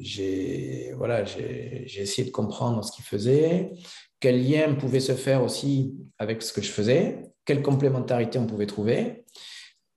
[0.00, 3.72] j'ai voilà, essayé de comprendre ce qu'il faisait,
[4.20, 8.66] quel lien pouvait se faire aussi avec ce que je faisais, quelle complémentarité on pouvait
[8.66, 9.24] trouver.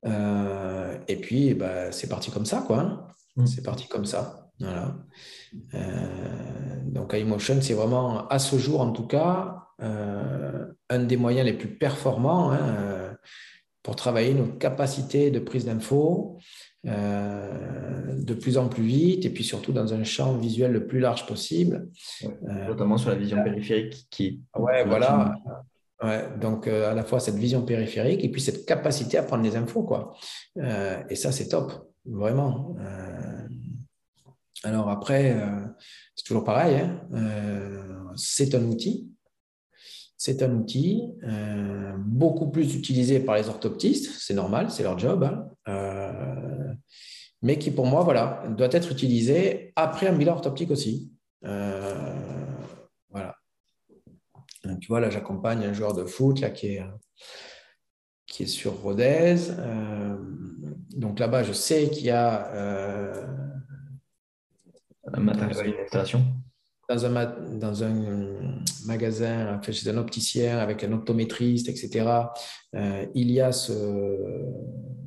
[0.04, 2.80] et puis, bah, c'est parti comme ça, quoi.
[2.80, 3.06] Hein.
[3.36, 3.46] Mmh.
[3.46, 4.50] C'est parti comme ça.
[4.58, 4.96] Voilà.
[5.74, 11.46] Euh, donc iMotion, c'est vraiment, à ce jour en tout cas, euh, un des moyens
[11.46, 13.12] les plus performants hein, euh,
[13.82, 16.38] pour travailler nos capacités de prise d'infos
[16.82, 21.26] de plus en plus vite et puis surtout dans un champ visuel le plus large
[21.26, 21.88] possible.
[22.42, 25.34] notamment sur la vision périphérique qui Ouais, voilà.
[26.40, 29.82] donc à la fois cette vision périphérique et puis cette capacité à prendre des infos.
[29.82, 30.14] Quoi.
[30.56, 32.74] et ça, c'est top, vraiment.
[34.62, 35.66] Alors après, euh,
[36.14, 37.00] c'est toujours pareil, hein.
[37.14, 39.10] euh, c'est un outil.
[40.16, 45.24] C'est un outil euh, beaucoup plus utilisé par les orthoptistes, c'est normal, c'est leur job,
[45.24, 46.76] hein.
[47.40, 51.10] mais qui pour moi, voilà, doit être utilisé après un bilan orthoptique aussi.
[51.42, 53.34] voilà.
[54.82, 56.82] Tu vois, là, j'accompagne un joueur de foot là, qui, est,
[58.26, 59.36] qui est sur Rodez.
[60.90, 63.26] donc là-bas, je sais qu'il y a
[66.90, 72.04] dans un, dans un magasin, chez un opticien avec un optométriste, etc.,
[72.74, 74.16] euh, il y a ce,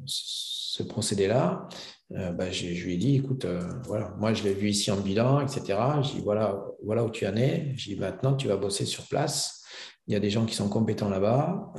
[0.05, 1.67] ce procédé-là.
[2.13, 4.97] Euh, ben, je, lui ai dit, écoute, euh, voilà, moi je l'ai vu ici en
[4.97, 5.77] bilan, etc.
[6.03, 7.73] J'ai dit, voilà, voilà où tu en es.
[7.75, 9.61] J'ai dit, maintenant tu vas bosser sur place.
[10.07, 11.73] Il y a des gens qui sont compétents là-bas,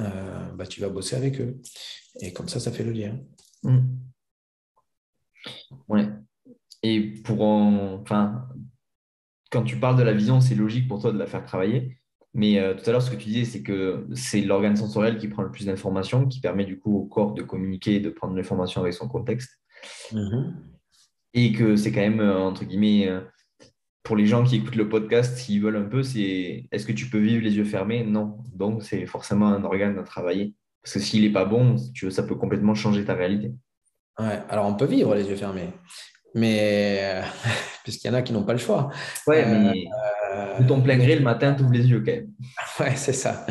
[0.54, 1.60] ben, tu vas bosser avec eux.
[2.20, 3.18] Et comme ça, ça fait le lien.
[3.62, 3.80] Mmh.
[5.88, 6.08] Ouais.
[6.85, 8.47] Et pour en, enfin,
[9.51, 11.97] quand tu parles de la vision, c'est logique pour toi de la faire travailler.
[12.35, 15.28] Mais euh, tout à l'heure, ce que tu disais, c'est que c'est l'organe sensoriel qui
[15.28, 18.37] prend le plus d'informations, qui permet du coup au corps de communiquer et de prendre
[18.37, 19.59] l'information avec son contexte.
[20.12, 20.53] Mm-hmm.
[21.32, 23.22] Et que c'est quand même, euh, entre guillemets, euh,
[24.03, 27.09] pour les gens qui écoutent le podcast, s'ils veulent un peu, c'est est-ce que tu
[27.09, 28.05] peux vivre les yeux fermés?
[28.05, 28.37] Non.
[28.55, 30.55] Donc, c'est forcément un organe à travailler.
[30.82, 33.55] Parce que s'il n'est pas bon, tu veux, ça peut complètement changer ta réalité.
[34.18, 35.70] Ouais, alors on peut vivre les yeux fermés
[36.35, 37.22] mais euh,
[37.85, 38.91] puisqu'il y en a qui n'ont pas le choix.
[39.26, 39.85] Ouais, euh, mais
[40.35, 42.30] euh, ton plein gré le matin, tu ouvres les yeux quand même.
[42.80, 43.47] Ouais, c'est ça.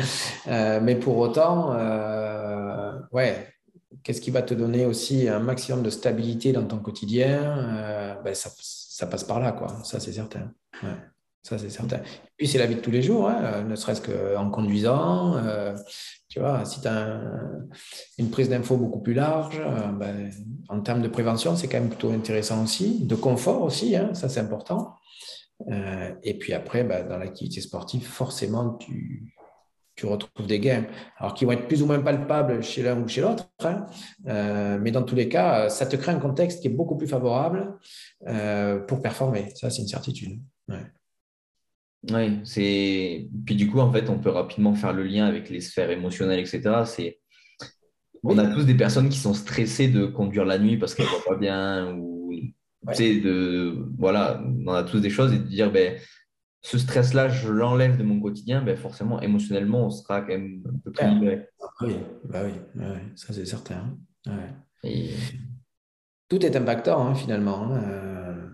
[0.82, 1.74] mais pour autant,
[3.12, 3.48] ouais,
[4.02, 8.18] qu'est-ce qui va te donner aussi un maximum de stabilité dans ton quotidien?
[8.22, 9.68] Ben, ça, ça, passe par là, quoi.
[9.82, 10.52] Ça, c'est certain.
[11.44, 11.98] Ça, c'est certain.
[11.98, 15.36] Et puis, c'est la vie de tous les jours, hein, ne serait-ce qu'en conduisant.
[15.36, 15.76] Euh,
[16.26, 17.20] tu vois, si tu as
[18.16, 20.30] une prise d'info beaucoup plus large, euh, ben,
[20.70, 23.04] en termes de prévention, c'est quand même plutôt intéressant aussi.
[23.04, 24.94] De confort aussi, hein, ça, c'est important.
[25.70, 29.34] Euh, et puis après, ben, dans l'activité sportive, forcément, tu,
[29.96, 30.86] tu retrouves des gains,
[31.18, 33.86] alors qui vont être plus ou moins palpables chez l'un ou chez l'autre, hein.
[34.80, 37.78] mais dans tous les cas, ça te crée un contexte qui est beaucoup plus favorable
[38.88, 39.52] pour performer.
[39.54, 40.40] Ça, c'est une certitude.
[42.12, 43.28] Oui, c'est.
[43.46, 46.40] Puis du coup, en fait, on peut rapidement faire le lien avec les sphères émotionnelles,
[46.40, 46.82] etc.
[46.86, 47.20] C'est.
[48.22, 51.10] On a tous des personnes qui sont stressées de conduire la nuit parce qu'elles ne
[51.10, 52.14] voient pas bien ou
[52.86, 55.98] de voilà, on a tous des choses et de dire ben
[56.62, 60.78] ce stress-là, je l'enlève de mon quotidien, ben forcément émotionnellement, on sera quand même un
[60.78, 61.48] peu plus libéré.
[61.82, 62.82] Oui, bah oui,
[63.16, 63.96] ça c'est certain.
[66.28, 67.64] Tout est impactant hein, finalement.
[67.64, 67.82] Hein.
[67.82, 68.48] Euh,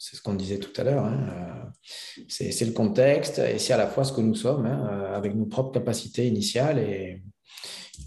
[0.00, 1.04] c'est ce qu'on disait tout à l'heure.
[1.04, 4.88] Hein, euh, c'est le contexte et c'est à la fois ce que nous sommes, hein,
[4.90, 6.78] euh, avec nos propres capacités initiales.
[6.78, 7.22] Et,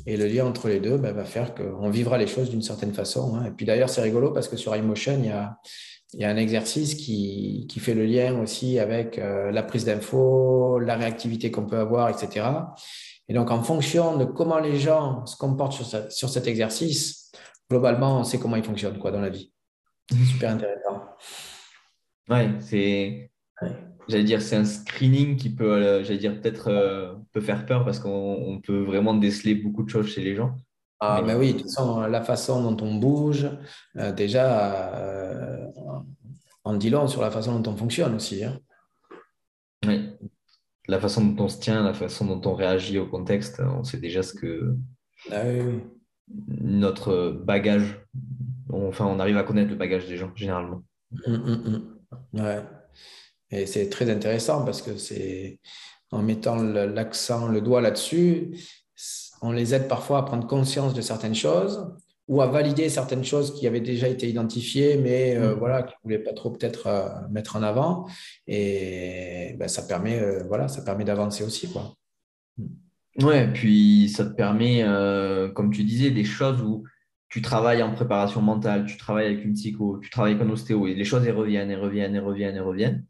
[0.08, 3.36] le lien entre les deux ben, va faire qu'on vivra les choses d'une certaine façon.
[3.36, 3.46] Hein.
[3.46, 7.68] Et puis d'ailleurs, c'est rigolo parce que sur iMotion, il y a, un exercice qui,
[7.80, 12.48] fait le lien aussi avec euh, la prise d'infos, la réactivité qu'on peut avoir, etc.
[13.30, 17.32] Et donc, en fonction de comment les gens se comportent sur, sur cet exercice,
[17.70, 19.54] globalement, on sait comment ils fonctionnent quoi, dans la vie.
[20.10, 21.02] Super intéressant.
[22.30, 23.32] Ouais, c'est.
[24.08, 27.86] J'allais dire, c'est un screening qui peut, euh, j'allais dire, peut-être euh, peut faire peur
[27.86, 30.56] parce qu'on peut vraiment déceler beaucoup de choses chez les gens.
[31.00, 33.48] Ah, mais, oui, de toute façon, la façon dont on bouge,
[33.98, 35.70] euh, déjà,
[36.64, 38.44] en dit long sur la façon dont on fonctionne aussi.
[38.44, 38.60] Hein.
[39.86, 40.10] Oui.
[40.88, 44.00] La façon dont on se tient, la façon dont on réagit au contexte, on sait
[44.00, 44.76] déjà ce que.
[45.32, 45.44] Ah
[46.48, 48.00] notre bagage.
[48.72, 50.84] Enfin, on arrive à connaître le bagage des gens, généralement.
[51.26, 51.93] Hum, hum.
[52.34, 52.62] Ouais.
[53.52, 55.60] Et c'est très intéressant parce que c'est
[56.12, 58.58] en mettant l'accent, le doigt là-dessus,
[59.42, 61.86] on les aide parfois à prendre conscience de certaines choses
[62.28, 65.60] ou à valider certaines choses qui avaient déjà été identifiées, mais euh, mm.
[65.60, 68.08] voilà, qui ne voulaient pas trop peut-être euh, mettre en avant.
[68.48, 71.70] Et ben, ça permet, euh, voilà, ça permet d'avancer aussi.
[71.70, 71.94] Quoi.
[73.22, 74.84] Ouais, puis ça te permet,
[75.54, 76.84] comme tu disais, des choses où
[77.34, 80.86] tu travailles en préparation mentale, tu travailles avec une psycho, tu travailles avec un ostéo,
[80.86, 83.06] et les choses elles reviennent, et reviennent, et reviennent, et reviennent,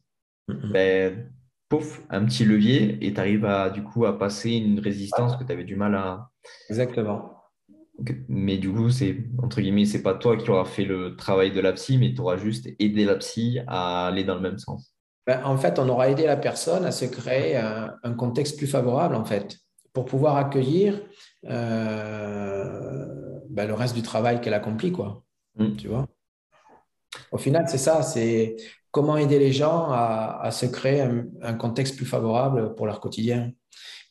[0.48, 1.30] ben,
[1.68, 5.44] pouf, un petit levier, et tu arrives à, du coup à passer une résistance que
[5.44, 6.30] tu avais du mal à.
[6.70, 7.34] Exactement.
[8.30, 11.60] Mais du coup, c'est entre guillemets, c'est pas toi qui auras fait le travail de
[11.60, 14.96] la psy, mais tu auras juste aidé la psy à aller dans le même sens.
[15.28, 19.16] Ben, en fait, on aura aidé la personne à se créer un, contexte plus favorable,
[19.16, 19.58] en fait,
[19.92, 21.02] pour pouvoir accueillir
[21.50, 23.23] euh,
[23.54, 25.24] ben, le reste du travail qu'elle accomplit, quoi.
[25.58, 25.76] Mm.
[25.76, 26.08] Tu vois?
[27.32, 28.56] Au final, c'est ça, c'est
[28.92, 31.02] comment aider les gens à, se créer
[31.42, 33.52] un, contexte plus favorable pour leur quotidien.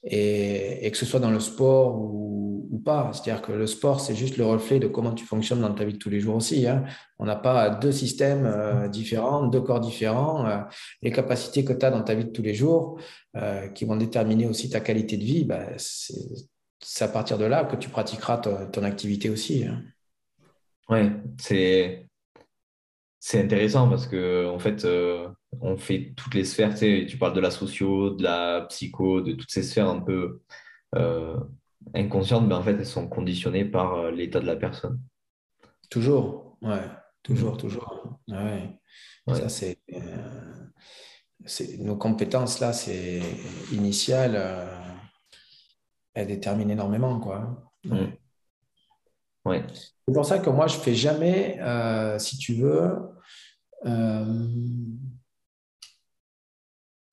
[0.04, 3.10] Et, que ce soit dans le sport ou, pas.
[3.12, 5.92] C'est-à-dire que le sport, c'est juste le reflet de comment tu fonctionnes dans ta vie
[5.92, 6.66] de tous les jours aussi.
[6.66, 6.84] Hein.
[7.18, 10.46] On n'a pas deux systèmes euh, différents, deux corps différents.
[10.46, 10.58] Euh,
[11.02, 12.98] les capacités que tu as dans ta vie de tous les jours,
[13.36, 15.76] euh, qui vont déterminer aussi ta qualité de vie, ben,
[16.82, 19.64] c'est à partir de là que tu pratiqueras ton, activité aussi.
[19.64, 19.82] Hein.
[20.88, 22.08] Ouais, c'est
[23.24, 25.28] c'est intéressant parce que en fait, euh,
[25.60, 26.72] on fait toutes les sphères.
[26.72, 30.00] Tu, sais, tu parles de la socio, de la psycho, de toutes ces sphères un
[30.00, 30.42] peu
[30.96, 31.38] euh,
[31.94, 35.00] inconscientes, mais en fait, elles sont conditionnées par euh, l'état de la personne.
[35.88, 36.82] Toujours, ouais,
[37.22, 38.18] toujours, toujours.
[38.26, 38.76] Ouais.
[39.28, 39.78] Ça, c'est,
[41.78, 43.22] nos compétences là, c'est
[43.70, 44.34] initial
[46.14, 47.18] elle détermine énormément.
[47.20, 47.70] Quoi.
[47.84, 48.06] Mm.
[49.44, 49.64] Ouais.
[50.06, 52.92] C'est pour ça que moi, je ne fais jamais, euh, si tu veux,
[53.86, 54.46] euh,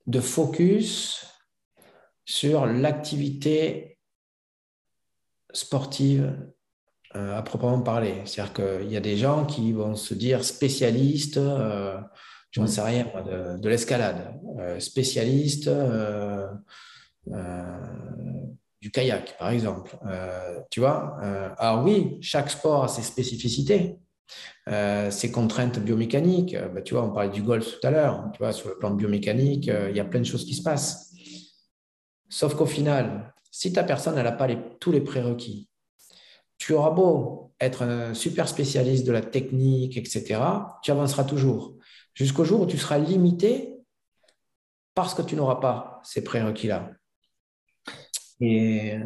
[0.06, 1.26] de focus
[2.26, 3.98] sur l'activité
[5.52, 6.38] sportive
[7.16, 8.22] euh, à proprement parler.
[8.26, 11.40] C'est-à-dire qu'il y a des gens qui vont se dire spécialistes,
[12.52, 14.40] je ne sais rien, de, de l'escalade,
[14.80, 15.70] spécialistes
[18.82, 19.98] du kayak, par exemple.
[20.06, 23.98] Euh, tu vois euh, Alors oui, chaque sport a ses spécificités,
[24.68, 26.56] euh, ses contraintes biomécaniques.
[26.74, 28.30] Bah, tu vois, on parlait du golf tout à l'heure.
[28.34, 31.14] Tu vois, sur le plan biomécanique, il y a plein de choses qui se passent.
[32.30, 34.48] Sauf qu'au final, si ta personne n'a pas
[34.80, 35.68] tous les prérequis,
[36.58, 40.42] tu auras beau être un super spécialiste de la technique, etc.,
[40.84, 41.76] tu avanceras toujours.
[42.14, 43.76] Jusqu'au jour où tu seras limité
[44.94, 46.92] parce que tu n'auras pas ces prérequis-là.
[48.42, 49.00] Et,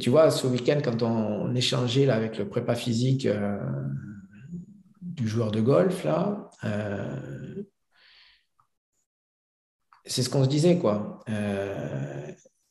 [0.00, 3.58] tu vois, ce week-end, quand on, échangeait là, avec le prépa physique euh,
[5.00, 7.62] du joueur de golf, là, euh,
[10.04, 11.22] c'est ce qu'on se disait, quoi.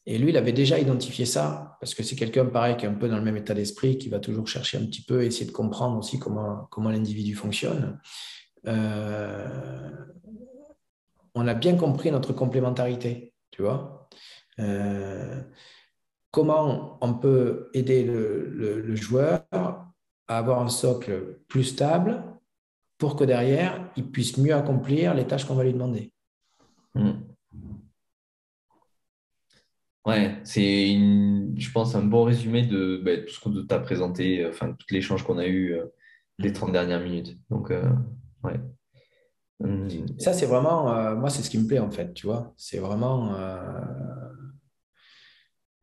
[0.06, 2.94] et lui, il avait déjà identifié ça, parce que c'est quelqu'un, pareil, qui est un
[2.94, 5.52] peu dans le même état d'esprit, qui va toujours chercher un petit peu, essayer de
[5.52, 8.00] comprendre aussi comment, comment l'individu fonctionne.
[11.36, 14.10] on a bien compris notre complémentarité, tu vois.
[16.32, 22.24] Comment on peut aider le joueur à avoir un socle plus stable
[22.98, 26.12] pour que derrière, il puisse mieux accomplir les tâches qu'on va lui demander.
[26.96, 27.12] Hmm.
[30.06, 34.50] Ouais, c'est, je pense, un bon résumé de bah, tout ce qu'on t'a présenté, euh,
[34.50, 35.86] enfin, tout l'échange qu'on a eu euh,
[36.40, 37.38] les 30 dernières minutes.
[37.50, 37.90] Donc, euh,
[38.44, 38.60] ouais.
[39.60, 39.88] Hmm.
[40.18, 42.54] Ça, c'est vraiment, moi, c'est ce qui me plaît, en fait, tu vois.
[42.58, 43.36] C'est vraiment,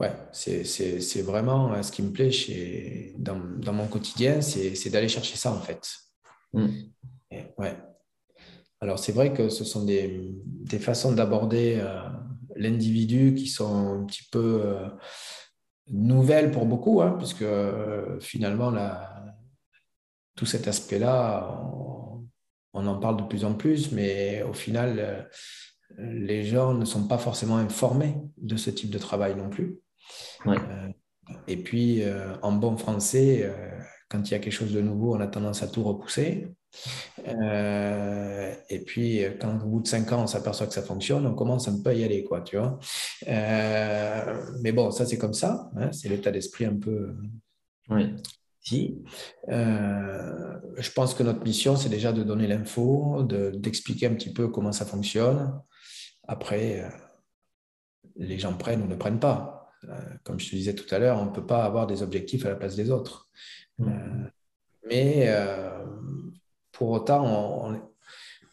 [0.01, 5.36] ouais, c'est vraiment ce qui me plaît chez, dans, dans mon quotidien, c'est d'aller chercher
[5.36, 5.80] ça, en fait.
[6.53, 6.68] Hmm.
[7.59, 7.76] ouais.
[8.80, 12.03] Alors, c'est vrai que ce sont des, des façons d'aborder euh,
[12.55, 14.88] l'individu qui sont un petit peu euh,
[15.88, 18.72] nouvelles pour beaucoup, hein, puisque euh, finalement,
[20.36, 21.62] tout cet aspect-là,
[22.74, 25.30] on, en parle de plus en plus, mais au final,
[25.97, 29.78] les gens ne sont pas forcément informés de ce type de travail non plus.
[31.49, 32.03] Et puis,
[32.43, 33.51] en bon français,
[34.09, 36.55] quand il y a quelque chose de nouveau, on a tendance à tout repousser.
[37.27, 41.35] Euh, et puis, quand au bout de cinq ans, on s'aperçoit que ça fonctionne, on
[41.35, 42.79] commence un peu à y aller, quoi, tu vois.
[43.29, 45.71] Euh, mais bon, ça, c'est comme ça.
[45.77, 47.15] Hein, c'est l'état d'esprit un peu.
[47.89, 48.15] Oui.
[48.61, 49.03] Si.
[49.51, 54.49] Euh, je pense que notre mission, c'est déjà de donner l'info, d'expliquer un petit peu
[54.49, 55.61] comment ça fonctionne.
[56.27, 56.91] Après,
[58.17, 59.54] les gens prennent ou ne prennent pas.
[60.22, 62.51] Comme je te disais tout à l'heure, on ne peut pas avoir des objectifs à
[62.51, 63.28] la place des autres.
[63.78, 64.26] Mm.
[64.87, 65.28] mais
[66.72, 67.72] pour autant,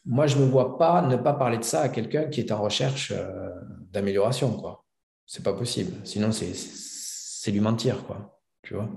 [0.05, 2.51] moi, je ne me vois pas ne pas parler de ça à quelqu'un qui est
[2.51, 3.49] en recherche euh,
[3.91, 4.57] d'amélioration.
[4.57, 4.85] quoi.
[5.25, 5.95] C'est pas possible.
[6.03, 8.41] Sinon, c'est lui mentir, quoi.
[8.63, 8.89] Tu vois?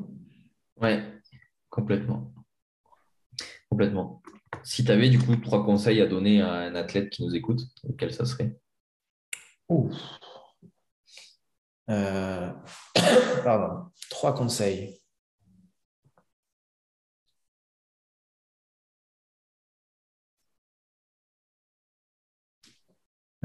[0.80, 1.02] Ouais,
[1.68, 2.32] complètement.
[3.68, 4.22] Complètement.
[4.62, 7.60] Si tu avais du coup trois conseils à donner à un athlète qui nous écoute,
[7.98, 8.56] quels ça serait?
[11.90, 12.52] Euh.
[14.10, 15.00] Trois conseils.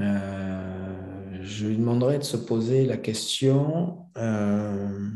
[0.00, 5.10] Euh, je lui demanderai de se poser la question euh,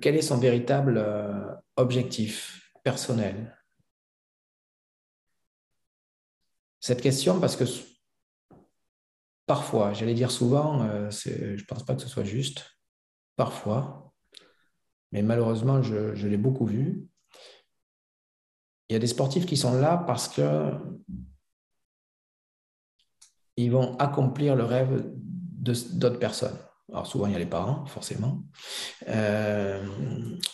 [0.00, 1.04] quel est son véritable
[1.76, 3.57] objectif personnel.
[6.80, 7.64] Cette question, parce que
[9.46, 12.78] parfois, j'allais dire souvent, je ne pense pas que ce soit juste,
[13.36, 14.12] parfois,
[15.12, 17.08] mais malheureusement, je l'ai beaucoup vu,
[18.88, 20.72] il y a des sportifs qui sont là parce que
[23.56, 25.04] ils vont accomplir le rêve
[25.60, 26.56] d'autres personnes.
[26.90, 28.42] Alors souvent, il y a les parents, forcément.
[29.08, 29.84] Euh,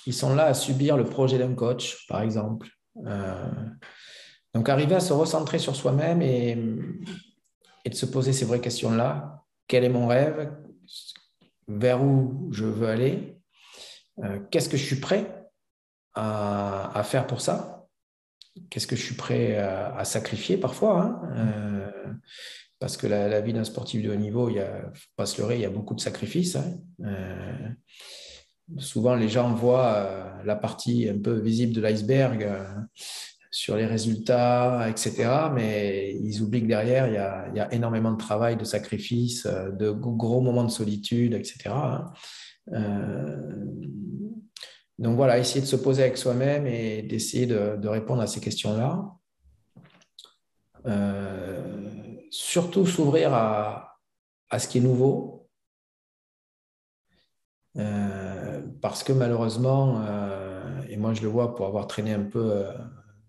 [0.06, 2.68] ils sont là à subir le projet d'un coach, par exemple.
[3.06, 3.50] Euh,
[4.54, 9.44] donc, arriver à se recentrer sur soi-même et, de se poser ces vraies questions-là.
[9.66, 10.52] Quel est mon rêve?
[11.66, 13.40] Vers où je veux aller?
[14.22, 15.50] Euh, Qu'est-ce que je suis prêt
[16.14, 17.88] à, faire pour ça?
[18.70, 22.12] Qu'est-ce que je suis prêt à, sacrifier parfois hein, euh,
[22.78, 25.56] Parce que la, vie d'un sportif de haut niveau, il a, faut pas se leurrer,
[25.56, 26.56] il y a beaucoup de sacrifices.
[26.56, 26.78] Hein?
[27.04, 27.68] Euh,
[28.78, 32.48] souvent, les gens voient euh, la partie un peu visible de l'iceberg
[33.54, 35.50] sur les résultats, etc.
[35.54, 40.40] Mais ils oublient que derrière, il y a, énormément de travail, de sacrifices, de gros
[40.40, 41.70] moments de solitude, etc.
[44.98, 49.04] Donc voilà, essayer de se poser avec soi-même et d'essayer de, répondre à ces questions-là.
[50.86, 54.00] Euh, surtout s'ouvrir à,
[54.58, 55.48] ce qui est nouveau.
[57.76, 62.66] Euh, parce que malheureusement, euh, et moi je le vois pour avoir traîné un peu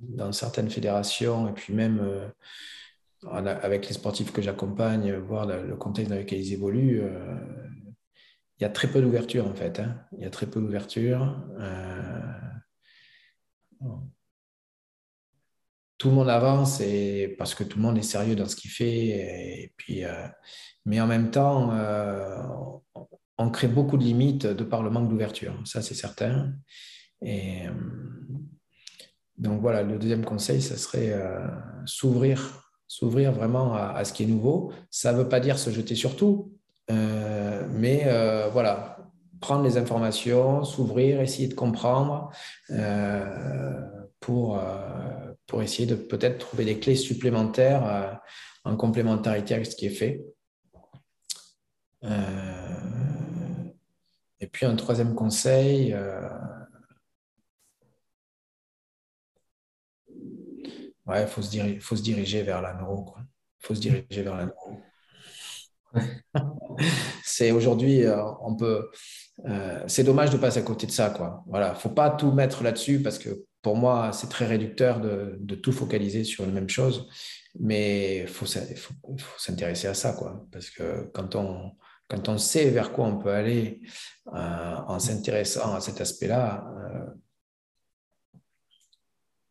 [0.09, 2.01] dans certaines fédérations et puis même
[3.27, 7.01] avec les sportifs que j'accompagne, voir le contexte dans lequel ils évoluent,
[8.59, 9.79] il y a très peu d'ouverture en fait.
[9.79, 10.01] Hein.
[10.13, 11.43] Il y a très peu d'ouverture.
[11.59, 12.21] Euh,
[15.97, 18.71] tout le monde avance et parce que tout le monde est sérieux dans ce qu'il
[18.71, 19.07] fait.
[19.07, 20.27] Et puis, euh,
[20.85, 22.37] mais en même temps, euh,
[23.37, 25.55] on crée beaucoup de limites de par le manque d'ouverture.
[25.65, 26.53] Ça, c'est certain.
[27.21, 27.63] Et
[29.37, 31.13] donc voilà, le deuxième conseil, ce serait
[31.85, 34.71] s'ouvrir s'ouvrir vraiment à, ce qui est nouveau.
[34.89, 36.53] Ça ne veut pas dire se jeter sur tout,
[36.91, 38.97] euh, mais euh, voilà,
[39.41, 42.31] prendre les informations, s'ouvrir, essayer de comprendre
[42.71, 43.81] euh,
[44.19, 44.61] pour,
[45.47, 48.19] pour essayer de peut-être trouver des clés supplémentaires
[48.63, 50.23] en complémentarité avec ce qui est fait.
[54.39, 55.95] et puis un troisième conseil,
[61.07, 63.15] ouais, il faut, se diriger, faut se diriger vers la neuro.
[63.17, 64.81] Il faut se diriger vers la neuro.
[67.23, 68.89] c'est aujourd'hui, euh, on peut.
[69.45, 71.43] Euh, c'est dommage de passer à côté de ça, quoi.
[71.47, 75.55] Voilà, faut pas tout mettre là-dessus parce que pour moi, c'est très réducteur de, de,
[75.55, 77.09] tout focaliser sur la même chose.
[77.59, 80.45] Mais il faut, faut, faut s'intéresser à ça, quoi.
[80.51, 81.71] Parce que quand on,
[82.07, 83.81] quand on sait vers quoi on peut aller
[84.33, 86.65] euh, en s'intéressant à cet aspect-là,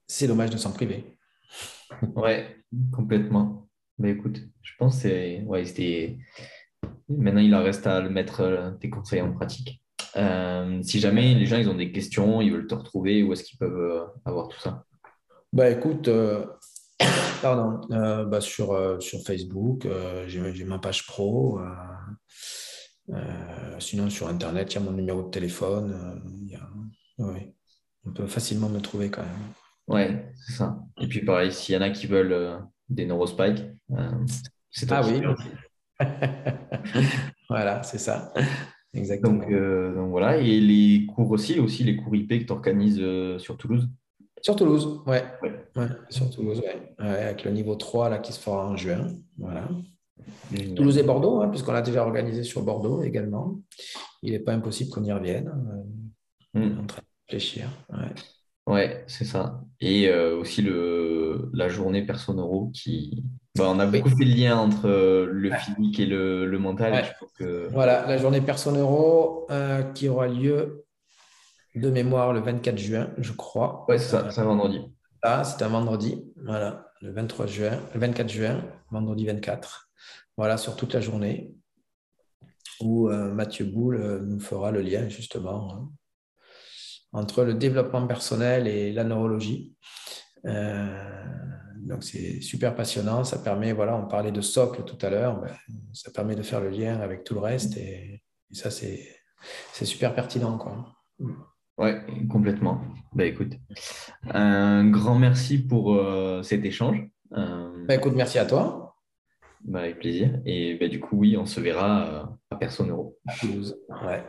[0.06, 1.13] c'est dommage de s'en priver.
[2.16, 2.56] Ouais,
[2.92, 3.68] complètement.
[4.02, 5.42] Écoute, je pense que.
[5.44, 6.18] Ouais, c'était.
[7.08, 9.80] Maintenant, il en reste à le mettre euh, tes conseils en pratique.
[10.16, 13.44] Euh, si jamais les gens ils ont des questions, ils veulent te retrouver, où est-ce
[13.44, 14.84] qu'ils peuvent euh, avoir tout ça?
[15.52, 16.08] Bah écoute,
[17.42, 19.86] pardon, bah, sur, sur Facebook,
[20.26, 21.60] j'ai ma page pro.
[23.78, 26.20] sinon, sur Internet, il y a mon numéro de téléphone.
[27.18, 29.52] On peut facilement me trouver quand même.
[29.88, 30.78] Ouais, c'est ça.
[31.00, 32.58] Et puis pareil, s'il y en a qui veulent euh,
[32.88, 34.10] des neurospikes, euh,
[34.70, 35.22] c'est Ah oui.
[37.48, 38.32] voilà, c'est ça.
[38.94, 39.44] Exactement.
[39.50, 40.38] Euh, donc, voilà.
[40.38, 43.02] Et les cours aussi, aussi les cours IP que tu organises
[43.38, 43.88] sur Toulouse?
[44.40, 45.24] Sur Toulouse, ouais.
[45.42, 45.88] ouais.
[46.10, 46.94] sur Toulouse, ouais.
[46.98, 49.08] Avec le niveau 3 là, qui se fera en juin.
[49.38, 49.68] Voilà.
[50.76, 53.58] Toulouse et Bordeaux, hein, puisqu'on l'a déjà organisé sur Bordeaux également.
[54.22, 55.52] Il n'est pas impossible qu'on y revienne.
[56.54, 57.68] On est en train de réfléchir.
[58.66, 59.04] Ouais.
[59.06, 59.60] C'est ça.
[59.80, 63.24] Et euh, aussi le, la journée personne euro qui.
[63.56, 67.04] Bah, on a beaucoup fait le lien entre euh, le physique et le, le mental.
[67.70, 70.84] Voilà, la journée personne euro euh, qui aura lieu
[71.74, 73.84] de mémoire le 24 juin, je crois.
[73.88, 74.80] Ouais, c'est ça, c'est un vendredi.
[75.22, 76.24] Ah, c'est un vendredi.
[76.44, 79.90] Voilà, le 23 juin, le 24 juin, vendredi 24.
[80.36, 81.54] Voilà, sur toute la journée
[82.80, 85.88] où Mathieu Boulle nous fera le lien justement hein
[87.14, 89.74] entre le développement personnel et la neurologie.
[90.44, 91.24] Euh,
[91.78, 93.24] donc c'est super passionnant.
[93.24, 95.50] Ça permet, voilà, on parlait de socle tout à l'heure, ben,
[95.92, 98.20] ça permet de faire le lien avec tout le reste et,
[98.52, 100.94] ça c'est super pertinent quoi.
[101.76, 102.00] Ouais,
[102.30, 102.80] complètement.
[103.14, 103.54] Bah écoute,
[104.30, 107.04] un grand merci pour euh, cet échange.
[107.36, 108.96] Euh, bah, écoute, merci à toi.
[109.64, 110.40] Bah, avec plaisir.
[110.46, 113.18] Et bah, du coup, oui, on se verra à Personne Euro.
[113.26, 113.76] À Toulouse.
[114.04, 114.22] Ouais.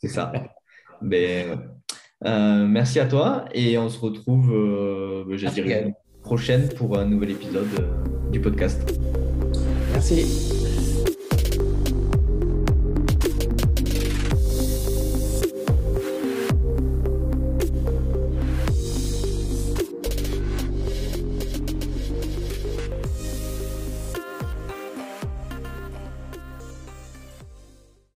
[0.00, 0.32] C'est ça.
[1.00, 1.46] Mais,
[2.26, 7.30] euh, merci à toi et on se retrouve, euh, je dirais, prochaine pour un nouvel
[7.30, 8.92] épisode euh, du podcast.
[9.92, 10.59] Merci.